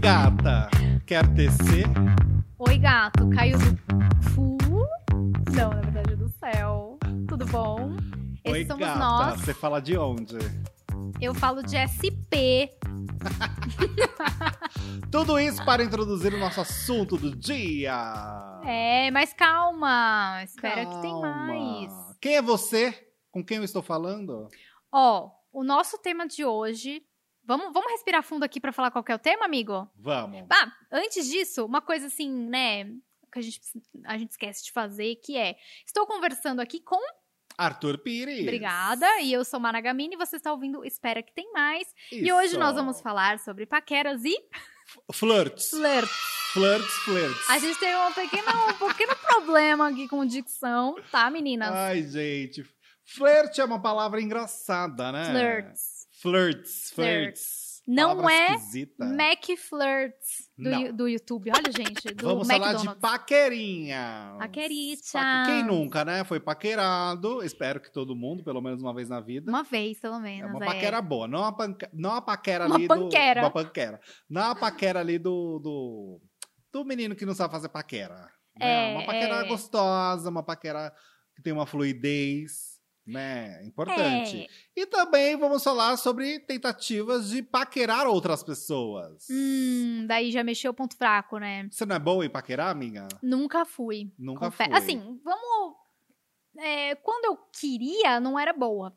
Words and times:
gata, 0.00 0.68
quer 1.06 1.26
tecer? 1.34 1.86
Oi, 2.58 2.78
gato, 2.78 3.28
caiu 3.30 3.58
do 3.58 4.30
fu? 4.30 4.56
Não, 5.54 5.70
na 5.70 5.80
verdade, 5.80 6.16
do 6.16 6.28
céu. 6.28 6.98
Tudo 7.28 7.44
bom? 7.46 7.96
Esses 8.44 8.60
Oi, 8.60 8.66
somos 8.66 8.86
gata, 8.86 8.98
nós. 8.98 9.40
você 9.40 9.54
fala 9.54 9.80
de 9.80 9.96
onde? 9.96 10.36
Eu 11.20 11.34
falo 11.34 11.62
de 11.62 11.76
SP. 11.78 12.70
Tudo 15.10 15.38
isso 15.38 15.64
para 15.64 15.84
introduzir 15.84 16.34
o 16.34 16.38
nosso 16.38 16.60
assunto 16.60 17.16
do 17.16 17.34
dia. 17.36 17.94
É, 18.64 19.10
mas 19.10 19.32
calma. 19.32 20.40
Espera 20.44 20.86
que 20.86 21.00
tem 21.00 21.10
Calma. 21.10 21.46
mais. 21.46 21.92
Quem 22.20 22.36
é 22.36 22.42
você? 22.42 22.92
Com 23.30 23.44
quem 23.44 23.58
eu 23.58 23.64
estou 23.64 23.82
falando? 23.82 24.48
Ó, 24.90 25.30
o 25.52 25.62
nosso 25.62 25.98
tema 25.98 26.26
de 26.26 26.44
hoje. 26.44 27.02
Vamos, 27.52 27.70
vamos 27.70 27.92
respirar 27.92 28.22
fundo 28.22 28.44
aqui 28.44 28.58
pra 28.58 28.72
falar 28.72 28.90
qual 28.90 29.04
que 29.04 29.12
é 29.12 29.14
o 29.14 29.18
tema, 29.18 29.44
amigo? 29.44 29.86
Vamos. 29.98 30.46
Ah, 30.50 30.72
antes 30.90 31.28
disso, 31.28 31.66
uma 31.66 31.82
coisa 31.82 32.06
assim, 32.06 32.30
né? 32.30 32.84
Que 33.30 33.38
a 33.38 33.42
gente, 33.42 33.60
a 34.06 34.16
gente 34.16 34.30
esquece 34.30 34.64
de 34.64 34.72
fazer, 34.72 35.16
que 35.16 35.36
é. 35.36 35.56
Estou 35.86 36.06
conversando 36.06 36.60
aqui 36.60 36.80
com. 36.80 36.98
Arthur 37.58 37.98
Pires. 37.98 38.40
Obrigada. 38.40 39.06
E 39.20 39.30
eu 39.30 39.44
sou 39.44 39.60
Mara 39.60 39.82
Gamini 39.82 40.14
e 40.14 40.16
você 40.16 40.36
está 40.36 40.50
ouvindo 40.50 40.82
Espera 40.82 41.22
que 41.22 41.30
Tem 41.34 41.52
Mais. 41.52 41.86
E 42.10 42.32
hoje 42.32 42.52
Isso. 42.52 42.58
nós 42.58 42.74
vamos 42.74 43.02
falar 43.02 43.38
sobre 43.38 43.66
paqueras 43.66 44.24
e 44.24 44.34
Flirts. 45.12 45.68
flirt. 45.68 46.08
Flirts, 46.54 46.94
flirts. 47.04 47.50
A 47.50 47.58
gente 47.58 47.78
tem 47.78 47.94
um 47.94 48.12
pequeno, 48.14 48.48
um 48.80 48.88
pequeno 48.88 49.14
problema 49.16 49.90
aqui 49.90 50.08
com 50.08 50.24
dicção, 50.24 50.96
tá, 51.10 51.28
meninas? 51.28 51.70
Ai, 51.70 52.02
gente. 52.02 52.64
Flirt 53.04 53.58
é 53.58 53.64
uma 53.64 53.80
palavra 53.80 54.22
engraçada, 54.22 55.12
né? 55.12 55.24
Flirts. 55.26 55.91
Flirts, 56.22 56.90
flirts. 56.94 57.82
Não 57.84 58.30
é 58.30 58.54
esquisita. 58.54 59.04
Mac 59.04 59.44
Flirts 59.58 60.48
do, 60.56 60.70
Não. 60.70 60.80
Yu- 60.82 60.92
do 60.92 61.08
YouTube. 61.08 61.50
Olha, 61.50 61.72
gente, 61.72 62.14
do 62.14 62.24
Vamos 62.28 62.46
falar 62.46 62.58
McDonald's. 62.68 62.94
de 62.94 63.00
paquerinha. 63.00 64.36
Paquerita. 64.38 65.20
Quem 65.46 65.64
nunca, 65.64 66.04
né? 66.04 66.22
Foi 66.22 66.38
paquerado. 66.38 67.42
Espero 67.42 67.80
que 67.80 67.90
todo 67.92 68.14
mundo, 68.14 68.44
pelo 68.44 68.60
menos 68.60 68.80
uma 68.80 68.94
vez 68.94 69.08
na 69.08 69.20
vida. 69.20 69.50
Uma 69.50 69.64
vez, 69.64 69.98
pelo 69.98 70.14
É 70.14 70.20
menos. 70.20 70.50
uma 70.54 70.64
é. 70.64 70.66
paquera 70.68 71.02
boa, 71.02 71.26
não 71.26 71.42
a, 71.44 71.50
panca... 71.52 71.90
não 71.92 72.12
a 72.12 72.22
paquera 72.22 72.66
Uma 72.66 72.76
ali 72.76 72.86
panquera. 72.86 73.40
do... 73.40 73.44
Uma 73.46 73.50
panquera. 73.50 74.00
Não 74.30 74.42
a 74.50 74.54
paquera 74.54 75.00
ali 75.00 75.18
do... 75.18 75.58
do... 75.58 76.20
do 76.72 76.84
menino 76.84 77.16
que 77.16 77.26
não 77.26 77.34
sabe 77.34 77.52
fazer 77.52 77.68
paquera. 77.68 78.14
né? 78.14 78.28
É, 78.60 78.94
Uma 78.94 79.06
paquera 79.06 79.34
é. 79.44 79.48
gostosa, 79.48 80.30
uma 80.30 80.42
paquera 80.44 80.94
que 81.34 81.42
tem 81.42 81.52
uma 81.52 81.66
fluidez, 81.66 82.71
né? 83.06 83.62
Importante. 83.64 84.42
É. 84.42 84.80
E 84.80 84.86
também 84.86 85.36
vamos 85.36 85.62
falar 85.64 85.96
sobre 85.96 86.38
tentativas 86.40 87.28
de 87.30 87.42
paquerar 87.42 88.06
outras 88.06 88.42
pessoas. 88.42 89.26
Hum, 89.30 90.04
daí 90.06 90.30
já 90.30 90.44
mexeu 90.44 90.70
o 90.70 90.74
ponto 90.74 90.96
fraco, 90.96 91.38
né? 91.38 91.68
Você 91.70 91.84
não 91.84 91.96
é 91.96 91.98
boa 91.98 92.24
em 92.24 92.30
paquerar, 92.30 92.70
amiga? 92.70 93.08
Nunca 93.22 93.64
fui. 93.64 94.12
Nunca 94.18 94.46
Confe- 94.46 94.64
fui. 94.64 94.74
Assim, 94.74 95.20
vamos. 95.24 95.76
é, 96.58 96.94
quando 96.96 97.24
eu 97.26 97.36
queria, 97.58 98.20
não 98.20 98.38
era 98.38 98.52
boa. 98.52 98.96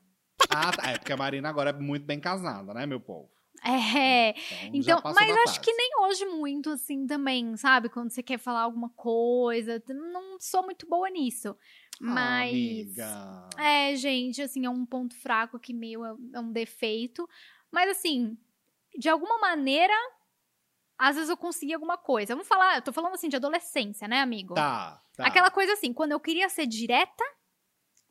Ah, 0.50 0.72
tá. 0.72 0.92
É 0.92 0.98
porque 0.98 1.14
a 1.14 1.18
Marina 1.18 1.50
agora 1.50 1.72
é 1.72 1.74
muito 1.74 2.06
bem 2.06 2.20
casada, 2.20 2.74
né, 2.74 2.86
meu 2.86 3.00
povo? 3.00 3.30
É. 3.66 4.36
Então, 4.72 5.02
passou 5.02 5.20
mas 5.20 5.38
acho 5.50 5.60
que 5.60 5.72
fase. 5.72 5.78
nem 5.78 5.90
hoje 6.02 6.26
muito 6.26 6.70
assim 6.70 7.08
também, 7.08 7.58
sabe? 7.58 7.90
Quando 7.90 8.12
você 8.12 8.22
quer 8.22 8.38
falar 8.38 8.62
alguma 8.62 8.90
coisa, 8.90 9.82
não 9.90 10.40
sou 10.40 10.64
muito 10.64 10.88
boa 10.88 11.10
nisso. 11.10 11.50
Ah, 11.50 12.04
Mas 12.04 12.52
amiga. 12.52 13.50
é, 13.58 13.96
gente, 13.96 14.42
assim, 14.42 14.66
é 14.66 14.70
um 14.70 14.86
ponto 14.86 15.16
fraco 15.20 15.60
que 15.60 15.74
meu 15.74 16.06
é 16.06 16.14
é 16.34 16.40
um 16.40 16.52
defeito, 16.52 17.28
mas 17.72 17.90
assim, 17.90 18.38
de 18.98 19.10
alguma 19.10 19.40
maneira 19.40 19.94
às 20.98 21.16
vezes 21.16 21.30
eu 21.30 21.38
consegui 21.38 21.74
alguma 21.74 21.98
coisa. 21.98 22.34
Vamos 22.34 22.48
falar, 22.48 22.76
eu 22.76 22.82
tô 22.82 22.94
falando 22.94 23.14
assim 23.14 23.30
de 23.30 23.36
adolescência, 23.36 24.08
né, 24.08 24.22
amigo? 24.22 24.54
Tá, 24.54 25.02
tá. 25.16 25.26
Aquela 25.26 25.52
coisa 25.52 25.74
assim, 25.74 25.92
quando 25.92 26.12
eu 26.12 26.20
queria 26.20 26.48
ser 26.50 26.66
direta, 26.68 27.24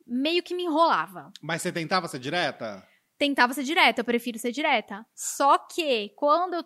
meio 0.05 0.43
que 0.43 0.53
me 0.53 0.63
enrolava. 0.63 1.31
Mas 1.41 1.61
você 1.61 1.71
tentava 1.71 2.07
ser 2.07 2.19
direta? 2.19 2.87
Tentava 3.17 3.53
ser 3.53 3.63
direta, 3.63 4.01
eu 4.01 4.05
prefiro 4.05 4.37
ser 4.39 4.51
direta. 4.51 5.05
Só 5.15 5.57
que 5.57 6.09
quando 6.15 6.55
eu 6.55 6.65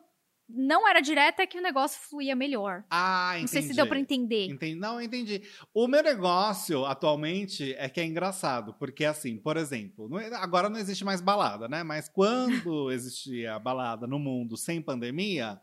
não 0.52 0.88
era 0.88 1.00
direta 1.00 1.44
é 1.44 1.48
que 1.48 1.60
o 1.60 1.62
negócio 1.62 2.02
fluía 2.10 2.36
melhor. 2.36 2.84
Ah, 2.90 3.34
entendi. 3.36 3.42
Não 3.42 3.48
sei 3.50 3.62
se 3.62 3.74
deu 3.76 3.86
pra 3.86 4.00
entender. 4.00 4.48
Entendi. 4.48 4.74
Não, 4.80 5.00
entendi. 5.00 5.44
O 5.72 5.88
meu 5.88 6.02
negócio 6.02 6.86
atualmente 6.86 7.76
é 7.78 7.88
que 7.88 8.02
é 8.02 8.04
engraçado, 8.06 8.74
porque 8.80 9.06
assim, 9.06 9.38
por 9.38 9.58
exemplo, 9.58 10.10
não- 10.10 10.18
agora 10.38 10.68
não 10.68 10.80
existe 10.80 11.06
mais 11.06 11.22
balada, 11.22 11.68
né? 11.68 11.84
Mas 11.84 12.10
quando 12.10 12.50
existia 12.92 13.60
balada 13.60 14.08
no 14.08 14.18
mundo 14.18 14.58
sem 14.58 14.82
pandemia, 14.82 15.62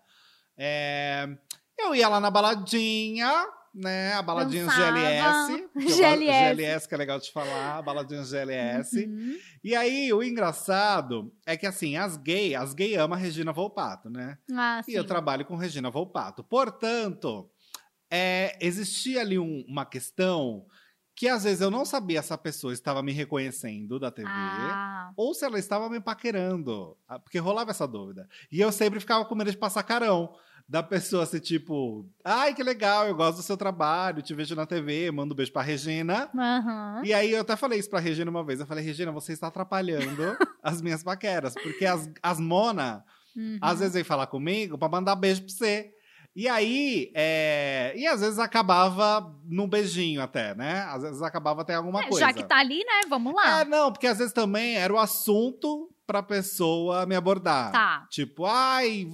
é, 0.56 1.26
eu 1.76 1.92
ia 1.92 2.08
lá 2.08 2.20
na 2.20 2.30
baladinha, 2.30 3.44
né? 3.76 4.14
A 4.14 4.22
baladinha 4.22 4.64
Dançava. 4.64 4.92
GLS. 4.92 5.50
eu 5.74 5.80
GLS. 5.96 6.54
GLS, 6.56 6.88
que 6.88 6.94
é 6.94 6.98
legal 6.98 7.18
de 7.18 7.30
falar, 7.30 7.82
baladinha 7.82 8.24
GLS. 8.24 9.04
Uhum. 9.04 9.36
E 9.62 9.74
aí, 9.76 10.12
o 10.12 10.22
engraçado 10.22 11.32
é 11.46 11.56
que 11.56 11.66
assim, 11.66 11.96
as 11.96 12.16
gay, 12.16 12.54
as 12.54 12.72
gay 12.74 12.96
amam 12.96 13.16
a 13.18 13.20
Regina 13.20 13.52
Volpato, 13.52 14.08
né? 14.10 14.38
Ah, 14.52 14.80
E 14.88 14.94
eu 14.94 15.02
sim. 15.02 15.08
trabalho 15.08 15.44
com 15.44 15.56
Regina 15.56 15.90
Volpato. 15.90 16.42
Portanto, 16.42 17.50
é, 18.10 18.56
existia 18.60 19.20
ali 19.20 19.38
um- 19.38 19.64
uma 19.68 19.84
questão 19.84 20.64
que 21.18 21.28
às 21.28 21.44
vezes 21.44 21.62
eu 21.62 21.70
não 21.70 21.84
sabia 21.86 22.20
se 22.22 22.32
a 22.32 22.36
pessoa 22.38 22.74
estava 22.74 23.02
me 23.02 23.10
reconhecendo 23.10 23.98
da 23.98 24.10
TV 24.10 24.28
Ah, 24.30 25.10
ou 25.16 25.32
se 25.32 25.44
ela 25.46 25.58
estava 25.58 25.88
me 25.88 25.98
paquerando. 25.98 26.96
Ah, 27.08 27.18
Porque 27.18 27.38
rolava 27.38 27.70
essa 27.70 27.86
dúvida. 27.88 28.28
E 28.52 28.60
eu 28.60 28.70
sempre 28.70 29.00
ficava 29.00 29.24
com 29.24 29.34
medo 29.34 29.50
de 29.50 29.56
passar 29.56 29.82
carão. 29.82 30.34
Da 30.68 30.82
pessoa 30.82 31.24
ser 31.26 31.38
tipo, 31.38 32.04
ai 32.24 32.52
que 32.52 32.60
legal, 32.62 33.06
eu 33.06 33.14
gosto 33.14 33.36
do 33.36 33.42
seu 33.44 33.56
trabalho, 33.56 34.20
te 34.20 34.34
vejo 34.34 34.56
na 34.56 34.66
TV, 34.66 35.12
mando 35.12 35.32
um 35.32 35.36
beijo 35.36 35.52
pra 35.52 35.62
Regina. 35.62 36.28
aham. 36.36 37.02
E 37.04 37.14
aí 37.14 37.30
eu 37.30 37.40
até 37.42 37.54
falei 37.54 37.78
isso 37.78 37.88
pra 37.88 38.00
Regina 38.00 38.28
uma 38.30 38.42
vez. 38.44 38.58
Eu 38.58 38.66
falei, 38.66 38.84
Regina, 38.84 39.12
você 39.12 39.32
está 39.32 39.46
atrapalhando 39.46 40.36
as 40.62 40.82
minhas 40.82 41.04
paqueras. 41.04 41.54
Porque 41.54 41.86
as, 41.86 42.10
as 42.22 42.40
mona, 42.40 43.04
Uhum. 43.36 43.58
às 43.60 43.78
vezes 43.80 43.92
vem 43.94 44.02
falar 44.02 44.26
comigo 44.28 44.76
pra 44.78 44.88
mandar 44.88 45.14
beijo 45.14 45.42
pra 45.42 45.50
você. 45.52 45.90
E 46.34 46.48
aí, 46.48 47.12
é... 47.14 47.92
e 47.96 48.06
às 48.06 48.20
vezes 48.20 48.38
acabava 48.38 49.32
num 49.44 49.68
beijinho 49.68 50.20
até, 50.20 50.54
né? 50.54 50.80
Às 50.90 51.02
vezes 51.02 51.22
acabava 51.22 51.60
até 51.62 51.74
alguma 51.74 52.00
É, 52.00 52.08
coisa. 52.08 52.26
já 52.26 52.32
que 52.32 52.42
tá 52.42 52.58
ali, 52.58 52.78
né? 52.78 53.02
Vamos 53.08 53.34
lá. 53.34 53.60
É, 53.60 53.64
não, 53.64 53.92
porque 53.92 54.06
às 54.06 54.18
vezes 54.18 54.32
também 54.32 54.76
era 54.76 54.92
o 54.92 54.98
assunto 54.98 55.90
pra 56.06 56.22
pessoa 56.22 57.06
me 57.06 57.14
abordar. 57.14 57.72
Tá. 57.72 58.06
Tipo, 58.10 58.44
ai, 58.46 59.06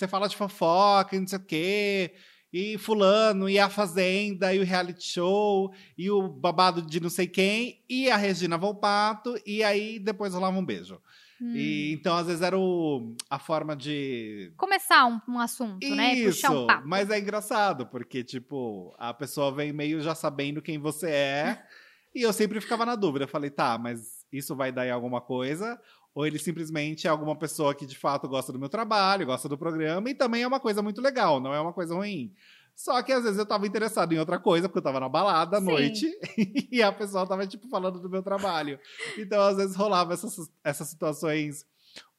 você 0.00 0.08
fala 0.08 0.28
de 0.28 0.36
fofoca 0.36 1.14
e 1.14 1.20
não 1.20 1.26
sei 1.26 1.38
o 1.38 1.44
quê. 1.44 2.14
E 2.52 2.76
fulano, 2.78 3.48
e 3.48 3.60
a 3.60 3.68
Fazenda, 3.68 4.52
e 4.52 4.58
o 4.58 4.64
reality 4.64 5.04
show, 5.04 5.72
e 5.96 6.10
o 6.10 6.28
babado 6.28 6.82
de 6.82 6.98
não 6.98 7.08
sei 7.08 7.28
quem, 7.28 7.84
e 7.88 8.10
a 8.10 8.16
Regina 8.16 8.58
Volpato, 8.58 9.40
e 9.46 9.62
aí 9.62 10.00
depois 10.00 10.34
rolava 10.34 10.58
um 10.58 10.64
beijo. 10.64 11.00
Hum. 11.40 11.54
E 11.54 11.92
então, 11.92 12.16
às 12.16 12.26
vezes, 12.26 12.42
era 12.42 12.58
o, 12.58 13.14
a 13.30 13.38
forma 13.38 13.76
de. 13.76 14.52
Começar 14.56 15.06
um, 15.06 15.20
um 15.28 15.38
assunto, 15.38 15.88
né? 15.94 16.14
Isso, 16.14 16.42
Puxar 16.42 16.50
um 16.50 16.66
papo. 16.66 16.88
mas 16.88 17.08
é 17.08 17.20
engraçado, 17.20 17.86
porque, 17.86 18.24
tipo, 18.24 18.94
a 18.98 19.14
pessoa 19.14 19.52
vem 19.52 19.72
meio 19.72 20.00
já 20.00 20.14
sabendo 20.14 20.60
quem 20.60 20.76
você 20.76 21.08
é. 21.08 21.62
e 22.12 22.22
eu 22.22 22.32
sempre 22.32 22.60
ficava 22.60 22.84
na 22.84 22.96
dúvida. 22.96 23.26
Eu 23.26 23.28
falei, 23.28 23.50
tá, 23.50 23.78
mas 23.78 24.26
isso 24.32 24.56
vai 24.56 24.72
dar 24.72 24.86
em 24.86 24.90
alguma 24.90 25.20
coisa? 25.20 25.80
Ou 26.14 26.26
ele 26.26 26.38
simplesmente 26.38 27.06
é 27.06 27.10
alguma 27.10 27.36
pessoa 27.36 27.74
que 27.74 27.86
de 27.86 27.96
fato 27.96 28.28
gosta 28.28 28.52
do 28.52 28.58
meu 28.58 28.68
trabalho, 28.68 29.26
gosta 29.26 29.48
do 29.48 29.56
programa, 29.56 30.10
e 30.10 30.14
também 30.14 30.42
é 30.42 30.46
uma 30.46 30.58
coisa 30.60 30.82
muito 30.82 31.00
legal, 31.00 31.38
não 31.40 31.54
é 31.54 31.60
uma 31.60 31.72
coisa 31.72 31.94
ruim. 31.94 32.32
Só 32.74 33.02
que 33.02 33.12
às 33.12 33.22
vezes 33.24 33.38
eu 33.38 33.44
tava 33.46 33.66
interessado 33.66 34.12
em 34.12 34.18
outra 34.18 34.38
coisa, 34.38 34.68
porque 34.68 34.78
eu 34.78 34.82
tava 34.82 34.98
na 35.00 35.08
balada 35.08 35.58
à 35.58 35.60
Sim. 35.60 35.66
noite, 35.66 36.10
e 36.72 36.82
a 36.82 36.90
pessoa 36.90 37.26
tava, 37.26 37.46
tipo, 37.46 37.68
falando 37.68 38.00
do 38.00 38.08
meu 38.08 38.22
trabalho. 38.22 38.78
Então, 39.18 39.40
às 39.42 39.56
vezes, 39.56 39.76
rolava 39.76 40.14
essas, 40.14 40.50
essas 40.64 40.88
situações 40.88 41.64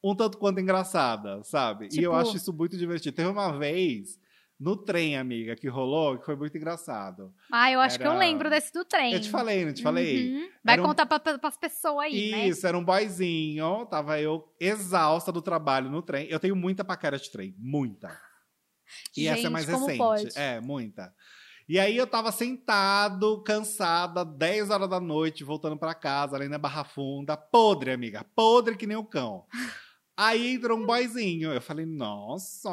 um 0.04 0.16
tanto 0.16 0.38
quanto 0.38 0.60
engraçadas, 0.60 1.48
sabe? 1.48 1.86
e 1.86 1.98
eu 1.98 2.12
Tipo- 2.12 2.14
acho 2.16 2.38
isso 2.38 2.54
muito 2.54 2.78
divertido. 2.78 3.16
Teve 3.16 3.30
uma 3.30 3.58
vez, 3.58 4.20
no 4.62 4.78
trem, 4.78 5.18
amiga, 5.18 5.56
que 5.56 5.68
rolou, 5.68 6.20
que 6.20 6.26
foi 6.26 6.36
muito 6.36 6.56
engraçado. 6.56 7.34
Ah, 7.52 7.72
eu 7.72 7.80
acho 7.82 7.98
que 7.98 8.06
eu 8.06 8.12
Era- 8.12 8.20
lembro 8.20 8.48
desse 8.48 8.72
do 8.72 8.86
trem. 8.86 9.12
Eu 9.14 9.20
te 9.20 9.30
falei, 9.30 9.66
não 9.66 9.74
te 9.74 9.82
falei? 9.82 10.32
Uhum. 10.36 10.50
Vai 10.64 10.74
Era 10.76 10.84
um- 10.84 10.86
contar 10.86 11.08
pra, 11.08 11.20
pra, 11.20 11.40
pras 11.40 11.58
pessoas 11.58 12.06
aí, 12.06 12.30
né? 12.32 12.48
Isso, 12.48 12.68
era 12.68 12.78
um 12.78 12.86
boyzinho, 12.86 13.88
tava 13.88 14.22
eu 14.22 14.48
exausta 14.60 15.32
do 15.32 15.42
trabalho 15.42 15.90
no 15.90 16.04
trem. 16.04 16.28
Eu 16.30 16.40
tenho 16.40 16.56
muita 16.56 16.86
paquera 16.86 17.18
de 17.18 17.32
trem, 17.32 17.56
muita. 17.58 18.16
E 19.18 19.28
essa 19.28 19.40
é 19.40 19.42
Gente, 19.44 19.52
mais 19.52 19.66
recente. 19.66 19.98
pode? 19.98 20.30
É, 20.38 20.60
muita. 20.62 21.12
E 21.68 21.80
aí 21.80 21.96
eu 21.96 22.06
tava 22.06 22.32
sentado, 22.32 23.42
cansada, 23.44 24.24
10 24.26 24.70
horas 24.70 24.90
da 24.90 25.00
noite, 25.00 25.44
voltando 25.44 25.78
pra 25.78 25.94
casa, 25.94 26.36
ali 26.36 26.48
na 26.50 26.58
Barra 26.58 26.84
Funda, 26.84 27.36
podre, 27.38 27.92
amiga, 27.92 28.26
podre 28.36 28.76
que 28.76 28.86
nem 28.86 28.98
o 28.98 29.06
cão. 29.06 29.46
Aí 30.24 30.54
entrou 30.54 30.78
um 30.78 30.86
boyzinho, 30.86 31.52
eu 31.52 31.60
falei, 31.60 31.84
nossa, 31.84 32.70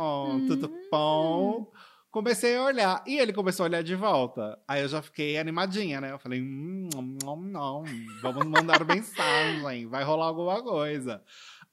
tudo 0.47 0.67
Hum. 0.67 0.89
bom? 0.91 1.73
Comecei 2.11 2.55
a 2.57 2.63
olhar, 2.65 3.03
e 3.07 3.19
ele 3.19 3.33
começou 3.33 3.65
a 3.65 3.69
olhar 3.69 3.83
de 3.83 3.95
volta. 3.95 4.59
Aí 4.69 4.83
eu 4.83 4.89
já 4.89 5.01
fiquei 5.01 5.39
animadinha, 5.39 5.99
né? 5.99 6.13
Eu 6.13 6.19
falei, 6.19 6.43
hum, 6.43 7.19
não, 7.23 7.37
não, 7.37 7.87
vamos 8.21 8.45
mandar 8.45 8.85
mensagem, 8.85 9.87
vai 9.89 10.05
rolar 10.05 10.27
alguma 10.27 10.63
coisa. 10.63 11.23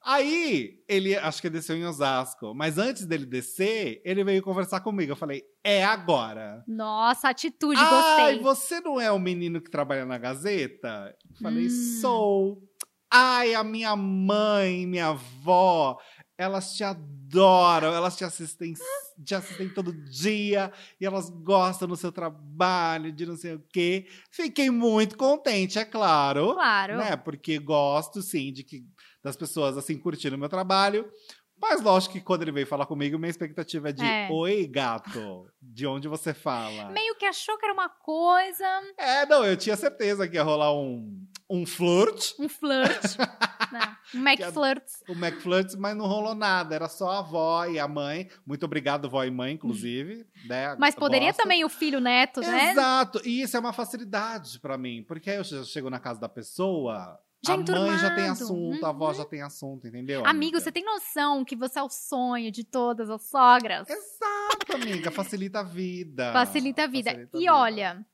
Aí, 0.02 0.78
ele, 0.88 1.14
acho 1.14 1.42
que 1.42 1.50
desceu 1.50 1.76
em 1.76 1.84
Osasco. 1.84 2.54
Mas 2.54 2.78
antes 2.78 3.04
dele 3.04 3.26
descer, 3.26 4.00
ele 4.02 4.24
veio 4.24 4.42
conversar 4.42 4.80
comigo. 4.80 5.12
Eu 5.12 5.16
falei, 5.16 5.42
é 5.62 5.84
agora. 5.84 6.64
Nossa, 6.66 7.28
atitude, 7.28 7.80
Ai, 7.82 7.88
gostei. 7.90 8.38
você 8.40 8.80
não 8.80 8.98
é 8.98 9.12
o 9.12 9.18
menino 9.18 9.60
que 9.60 9.70
trabalha 9.70 10.06
na 10.06 10.16
Gazeta? 10.16 11.14
Eu 11.28 11.36
Falei, 11.42 11.66
Hum. 11.66 12.00
sou. 12.00 12.62
Ai, 13.10 13.54
a 13.54 13.62
minha 13.62 13.94
mãe, 13.94 14.86
minha 14.86 15.08
avó, 15.08 15.98
elas 16.36 16.74
te 16.74 16.84
adoram, 16.84 17.94
elas 17.94 18.16
te 18.16 18.24
assistem, 18.24 18.74
te 19.24 19.34
assistem 19.34 19.68
todo 19.68 19.92
dia 19.92 20.72
e 21.00 21.06
elas 21.06 21.30
gostam 21.30 21.88
do 21.88 21.96
seu 21.96 22.10
trabalho, 22.12 23.12
de 23.12 23.24
não 23.24 23.36
sei 23.36 23.54
o 23.54 23.64
quê. 23.72 24.06
Fiquei 24.30 24.70
muito 24.70 25.16
contente, 25.16 25.78
é 25.78 25.84
claro. 25.84 26.54
Claro. 26.54 26.98
Né? 26.98 27.16
Porque 27.16 27.58
gosto, 27.58 28.20
sim, 28.20 28.52
de 28.52 28.64
que 28.64 28.84
das 29.22 29.36
pessoas 29.36 29.76
assim 29.76 29.98
curtindo 29.98 30.36
o 30.36 30.38
meu 30.38 30.48
trabalho. 30.48 31.10
Mas 31.58 31.80
lógico 31.80 32.12
que 32.12 32.20
quando 32.20 32.42
ele 32.42 32.52
veio 32.52 32.66
falar 32.66 32.84
comigo, 32.84 33.18
minha 33.18 33.30
expectativa 33.30 33.88
é 33.88 33.92
de 33.92 34.04
É. 34.04 34.28
Oi, 34.30 34.66
gato, 34.66 35.48
de 35.60 35.86
onde 35.86 36.06
você 36.06 36.34
fala? 36.34 36.90
Meio 36.90 37.16
que 37.16 37.24
achou 37.24 37.56
que 37.56 37.64
era 37.64 37.72
uma 37.72 37.88
coisa, 37.88 38.66
É, 38.98 39.24
não, 39.24 39.44
eu 39.44 39.56
tinha 39.56 39.74
certeza 39.74 40.28
que 40.28 40.36
ia 40.36 40.42
rolar 40.42 40.74
um, 40.74 41.26
um 41.48 41.64
flirt, 41.66 42.32
um 42.38 42.48
flirt. 42.48 43.16
né? 43.72 43.96
Um 44.14 44.18
Mac 44.20 44.36
Que 44.36 44.42
a- 44.44 44.52
flirt. 44.52 44.82
o 45.08 45.12
McFlirt, 45.12 45.74
mas 45.78 45.96
não 45.96 46.06
rolou 46.06 46.34
nada. 46.34 46.74
Era 46.74 46.88
só 46.88 47.10
a 47.10 47.18
avó 47.20 47.64
e 47.66 47.78
a 47.78 47.86
mãe. 47.88 48.28
Muito 48.46 48.64
obrigado, 48.64 49.08
vó 49.08 49.22
e 49.24 49.30
mãe, 49.30 49.54
inclusive. 49.54 50.26
né? 50.48 50.76
Mas 50.78 50.94
poderia 50.94 51.32
também 51.32 51.64
o 51.64 51.68
filho 51.68 52.00
neto, 52.00 52.40
né? 52.40 52.72
Exato. 52.72 53.20
E 53.24 53.42
isso 53.42 53.56
é 53.56 53.60
uma 53.60 53.72
facilidade 53.72 54.58
pra 54.60 54.76
mim. 54.78 55.04
Porque 55.06 55.30
aí 55.30 55.36
eu 55.36 55.44
já 55.44 55.62
chego 55.64 55.88
na 55.90 55.98
casa 56.00 56.20
da 56.20 56.28
pessoa, 56.28 57.18
Já 57.44 57.54
a 57.54 57.56
mãe 57.56 57.66
já 57.98 58.14
tem 58.14 58.24
enturmado. 58.26 58.32
assunto, 58.32 58.86
a 58.86 58.88
avó 58.88 59.08
Uhum. 59.08 59.14
já 59.14 59.24
tem 59.24 59.42
assunto, 59.42 59.86
entendeu? 59.86 60.20
Amigo, 60.20 60.30
amiga? 60.30 60.60
você 60.60 60.72
tem 60.72 60.84
noção 60.84 61.44
que 61.44 61.54
você 61.56 61.78
é 61.78 61.82
o 61.82 61.88
sonho 61.88 62.50
de 62.50 62.64
todas 62.64 63.08
as 63.10 63.22
sogras? 63.28 63.88
Exato, 63.88 64.74
amiga. 64.74 65.10
Facilita 65.10 65.60
a 65.60 65.62
vida. 65.62 66.32
Facilita 66.32 66.84
a 66.84 66.86
vida. 66.86 67.10
Facilita 67.10 67.36
a 67.36 67.38
e 67.38 67.40
vida. 67.42 67.54
olha, 67.54 68.06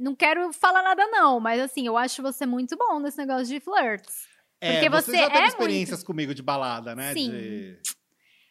não 0.00 0.16
quero 0.16 0.52
falar 0.52 0.82
nada 0.82 1.06
não, 1.08 1.38
mas 1.38 1.60
assim, 1.60 1.86
eu 1.86 1.96
acho 1.96 2.22
você 2.22 2.46
muito 2.46 2.76
bom 2.76 2.98
nesse 2.98 3.18
negócio 3.18 3.46
de 3.46 3.60
flirts. 3.60 4.28
É, 4.60 4.72
porque 4.72 4.90
você 4.90 5.10
você 5.12 5.16
já 5.18 5.30
teve 5.30 5.44
é 5.44 5.46
experiências 5.46 6.02
comigo 6.02 6.34
de 6.34 6.42
balada, 6.42 6.94
né? 6.94 7.12
Sim. 7.12 7.30
De... 7.30 7.80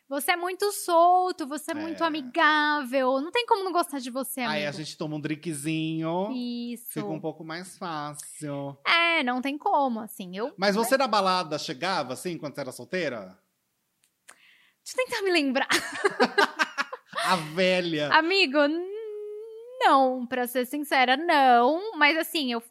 Você 0.07 0.31
é 0.31 0.35
muito 0.35 0.71
solto, 0.71 1.45
você 1.45 1.71
é, 1.71 1.75
muito 1.75 2.03
É. 2.03 2.07
amigável. 2.07 3.21
Não 3.21 3.31
tem 3.31 3.45
como 3.45 3.63
não 3.63 3.71
gostar 3.71 3.99
de 3.99 4.09
você, 4.09 4.41
amigo. 4.41 4.53
Aí 4.55 4.65
a 4.65 4.71
gente 4.71 4.97
toma 4.97 5.15
um 5.15 5.21
drinkzinho. 5.21 6.31
Isso. 6.33 6.85
Fica 6.93 7.05
um 7.05 7.19
pouco 7.19 7.43
mais 7.43 7.77
fácil. 7.77 8.75
É, 8.87 9.21
não 9.21 9.39
tem 9.39 9.55
como, 9.55 9.99
assim. 9.99 10.35
Eu. 10.35 10.51
Mas 10.57 10.75
você 10.75 10.97
na 10.97 11.07
balada 11.07 11.59
chegava 11.59 12.13
assim 12.13 12.39
quando 12.39 12.55
você 12.55 12.61
era 12.61 12.71
solteira? 12.71 13.37
Deixa 14.83 14.99
eu 14.99 15.05
tentar 15.05 15.21
me 15.21 15.31
lembrar. 15.31 15.67
A 17.25 17.35
velha. 17.35 18.09
Amigo, 18.13 18.57
não, 19.79 20.25
pra 20.25 20.45
ser 20.47 20.65
sincera, 20.65 21.15
não. 21.17 21.97
Mas 21.97 22.17
assim, 22.17 22.51
eu. 22.51 22.61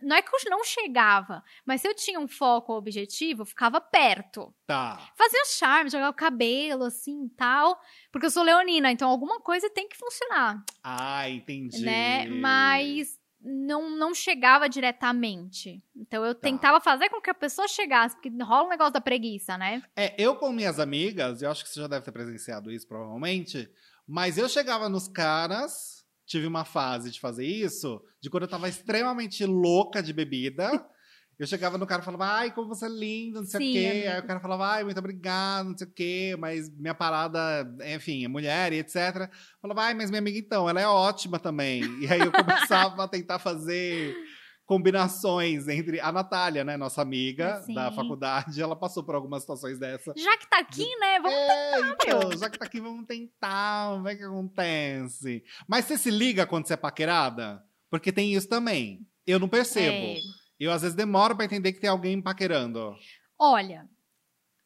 Não 0.00 0.16
é 0.16 0.22
que 0.22 0.30
eu 0.34 0.50
não 0.50 0.64
chegava, 0.64 1.44
mas 1.66 1.82
se 1.82 1.86
eu 1.88 1.94
tinha 1.94 2.18
um 2.18 2.26
foco 2.26 2.72
ou 2.72 2.78
objetivo, 2.78 3.42
eu 3.42 3.46
ficava 3.46 3.78
perto. 3.78 4.50
Tá. 4.66 4.98
Fazia 5.14 5.44
charme, 5.44 5.90
jogava 5.90 6.12
o 6.12 6.14
cabelo, 6.14 6.84
assim, 6.84 7.28
tal. 7.36 7.78
Porque 8.10 8.24
eu 8.24 8.30
sou 8.30 8.42
leonina, 8.42 8.90
então 8.90 9.06
alguma 9.10 9.38
coisa 9.38 9.68
tem 9.68 9.86
que 9.86 9.94
funcionar, 9.98 10.64
Ah, 10.82 11.28
entendi. 11.28 11.84
né? 11.84 12.24
Mas 12.24 13.20
não, 13.38 13.90
não 13.90 14.14
chegava 14.14 14.66
diretamente. 14.66 15.84
Então 15.94 16.24
eu 16.24 16.34
Tá. 16.34 16.40
tentava 16.40 16.80
fazer 16.80 17.10
com 17.10 17.20
que 17.20 17.28
a 17.28 17.34
pessoa 17.34 17.68
chegasse, 17.68 18.16
porque 18.16 18.30
rola 18.42 18.64
um 18.64 18.70
negócio 18.70 18.94
da 18.94 19.00
preguiça, 19.02 19.58
né? 19.58 19.82
É, 19.94 20.14
eu 20.16 20.36
com 20.36 20.50
minhas 20.52 20.80
amigas, 20.80 21.42
eu 21.42 21.50
acho 21.50 21.62
que 21.62 21.68
você 21.68 21.80
já 21.80 21.86
deve 21.86 22.02
ter 22.02 22.12
presenciado 22.12 22.72
isso 22.72 22.88
provavelmente, 22.88 23.70
mas 24.08 24.38
eu 24.38 24.48
chegava 24.48 24.88
nos 24.88 25.06
caras, 25.06 26.02
tive 26.26 26.46
uma 26.46 26.64
fase 26.64 27.10
de 27.10 27.20
fazer 27.20 27.46
isso, 27.46 28.02
de 28.20 28.28
quando 28.28 28.42
eu 28.42 28.48
tava 28.48 28.68
extremamente 28.68 29.44
louca 29.44 30.02
de 30.02 30.12
bebida. 30.12 30.68
Eu 31.38 31.46
chegava 31.46 31.76
no 31.76 31.86
cara 31.86 32.00
e 32.00 32.04
falava, 32.04 32.24
ai, 32.24 32.50
como 32.50 32.68
você 32.68 32.86
é 32.86 32.88
lindo, 32.88 33.40
não 33.40 33.46
sei 33.46 33.60
Sim, 33.60 33.68
o 33.68 33.72
quê. 33.74 33.86
amigo. 33.90 34.08
Aí 34.08 34.20
o 34.20 34.26
cara 34.26 34.40
falava, 34.40 34.66
ai, 34.68 34.84
muito 34.84 34.98
obrigado, 34.98 35.68
não 35.68 35.76
sei 35.76 35.86
o 35.86 35.90
quê, 35.90 36.36
mas 36.38 36.70
minha 36.70 36.94
parada, 36.94 37.76
enfim, 37.94 38.24
é 38.24 38.28
mulher 38.28 38.72
e 38.72 38.78
etc. 38.78 39.30
Falava, 39.60 39.82
ai, 39.82 39.92
mas 39.92 40.08
minha 40.08 40.20
amiga 40.20 40.38
então, 40.38 40.66
ela 40.66 40.80
é 40.80 40.86
ótima 40.88 41.38
também. 41.38 41.82
E 42.00 42.10
aí 42.10 42.20
eu 42.20 42.32
começava 42.32 43.04
a 43.04 43.06
tentar 43.06 43.38
fazer 43.38 44.16
combinações 44.66 45.68
entre 45.68 46.00
a 46.00 46.10
Natália, 46.10 46.64
né, 46.64 46.76
nossa 46.76 47.00
amiga 47.00 47.62
Sim. 47.62 47.72
da 47.74 47.90
faculdade, 47.92 48.60
ela 48.60 48.74
passou 48.76 49.04
por 49.04 49.14
algumas 49.14 49.42
situações 49.42 49.78
dessa. 49.78 50.12
Já 50.16 50.36
que 50.36 50.48
tá 50.50 50.58
aqui, 50.58 50.84
né? 50.98 51.20
Vamos 51.20 51.38
É, 51.38 51.80
então, 51.80 52.28
meu. 52.28 52.38
já 52.38 52.50
que 52.50 52.58
tá 52.58 52.66
aqui, 52.66 52.80
vamos 52.80 53.06
tentar, 53.06 53.90
vamos 53.90 54.04
ver 54.04 54.14
o 54.14 54.18
que 54.18 54.24
acontece. 54.24 55.44
Mas 55.68 55.84
você 55.84 55.96
se 55.96 56.10
liga 56.10 56.46
quando 56.46 56.66
você 56.66 56.74
é 56.74 56.76
paquerada? 56.76 57.64
Porque 57.88 58.12
tem 58.12 58.34
isso 58.34 58.48
também. 58.48 59.06
Eu 59.24 59.38
não 59.38 59.48
percebo. 59.48 59.96
É. 59.96 60.18
Eu, 60.58 60.72
às 60.72 60.82
vezes, 60.82 60.96
demoro 60.96 61.36
pra 61.36 61.44
entender 61.44 61.72
que 61.72 61.80
tem 61.80 61.90
alguém 61.90 62.20
paquerando. 62.20 62.94
Olha, 63.38 63.88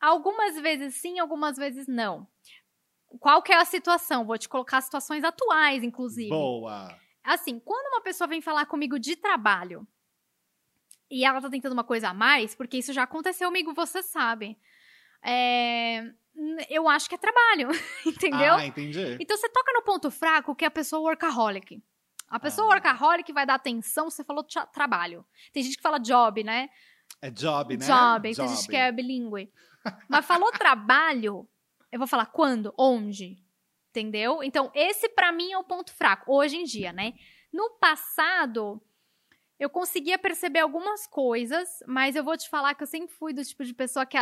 algumas 0.01 0.59
vezes 0.61 0.95
sim, 0.95 1.19
algumas 1.19 1.57
vezes 1.57 1.87
não. 1.87 2.27
Qual 3.19 3.43
que 3.43 3.53
é 3.53 3.57
a 3.57 3.65
situação? 3.65 4.25
Vou 4.25 4.39
te 4.39 4.49
colocar 4.49 4.81
situações 4.81 5.25
atuais, 5.25 5.83
inclusive. 5.83 6.29
Boa. 6.31 6.97
Assim, 7.23 7.59
quando 7.61 7.87
uma 7.93 8.01
pessoa 8.01 8.27
vem 8.29 8.41
falar 8.41 8.67
comigo 8.67 8.99
de 8.99 9.15
trabalho 9.17 9.87
e 11.11 11.25
ela 11.25 11.41
tá 11.41 11.51
tentando 11.51 11.73
uma 11.73 11.85
coisa 11.85 12.09
a 12.11 12.15
mais, 12.15 12.55
porque 12.55 12.79
isso 12.79 12.93
já 12.93 13.03
aconteceu 13.03 13.49
comigo, 13.49 13.75
você 13.75 14.03
sabe. 14.03 14.59
É, 15.23 16.03
eu 16.69 16.89
acho 16.89 17.09
que 17.09 17.15
é 17.15 17.19
trabalho, 17.19 17.69
entendeu? 18.07 18.55
Ah, 18.55 18.65
entendi. 18.67 19.17
Então 19.21 19.37
você 19.37 19.49
toca 19.49 19.73
no 19.73 19.83
ponto 19.83 20.11
fraco 20.11 20.55
que 20.55 20.65
é 20.65 20.69
a 20.69 20.71
pessoa 20.71 21.03
workaholic. 21.03 21.83
A 22.29 22.39
pessoa 22.39 22.67
Ah. 22.69 22.71
workaholic 22.75 23.33
vai 23.33 23.45
dar 23.45 23.55
atenção, 23.55 24.09
você 24.09 24.23
falou 24.25 24.45
tra- 24.45 24.67
trabalho. 24.67 25.27
Tem 25.53 25.63
gente 25.63 25.77
que 25.77 25.83
fala 25.83 25.99
job, 25.99 26.45
né? 26.45 26.71
É 27.21 27.29
job, 27.31 27.77
né? 27.77 27.85
Job, 27.87 28.35
tem 28.35 28.49
gente 28.49 28.69
que 28.69 28.77
é 28.77 28.91
bilíngue. 28.93 29.53
Mas 30.09 30.25
falou 30.25 30.51
trabalho, 30.53 31.47
eu 31.91 31.99
vou 31.99 32.07
falar 32.07 32.27
quando, 32.27 32.73
onde, 32.79 33.37
entendeu? 33.91 34.43
Então, 34.43 34.71
esse 34.75 35.09
pra 35.09 35.33
mim 35.33 35.53
é 35.53 35.59
o 35.59 35.65
ponto 35.65 35.93
fraco, 35.93 36.33
hoje 36.33 36.57
em 36.57 36.65
dia, 36.65 36.93
né? 36.93 37.13
No 37.53 37.71
passado, 37.81 38.81
eu 39.59 39.69
conseguia 39.69 40.19
perceber 40.19 40.61
algumas 40.61 41.07
coisas, 41.07 41.83
mas 41.87 42.15
eu 42.17 42.25
vou 42.25 42.37
te 42.37 42.49
falar 42.49 42.75
que 42.75 42.83
eu 42.83 42.87
sempre 42.87 43.13
fui 43.15 43.33
do 43.33 43.45
tipo 43.45 43.65
de 43.65 43.75
pessoa 43.75 44.07
que 44.07 44.17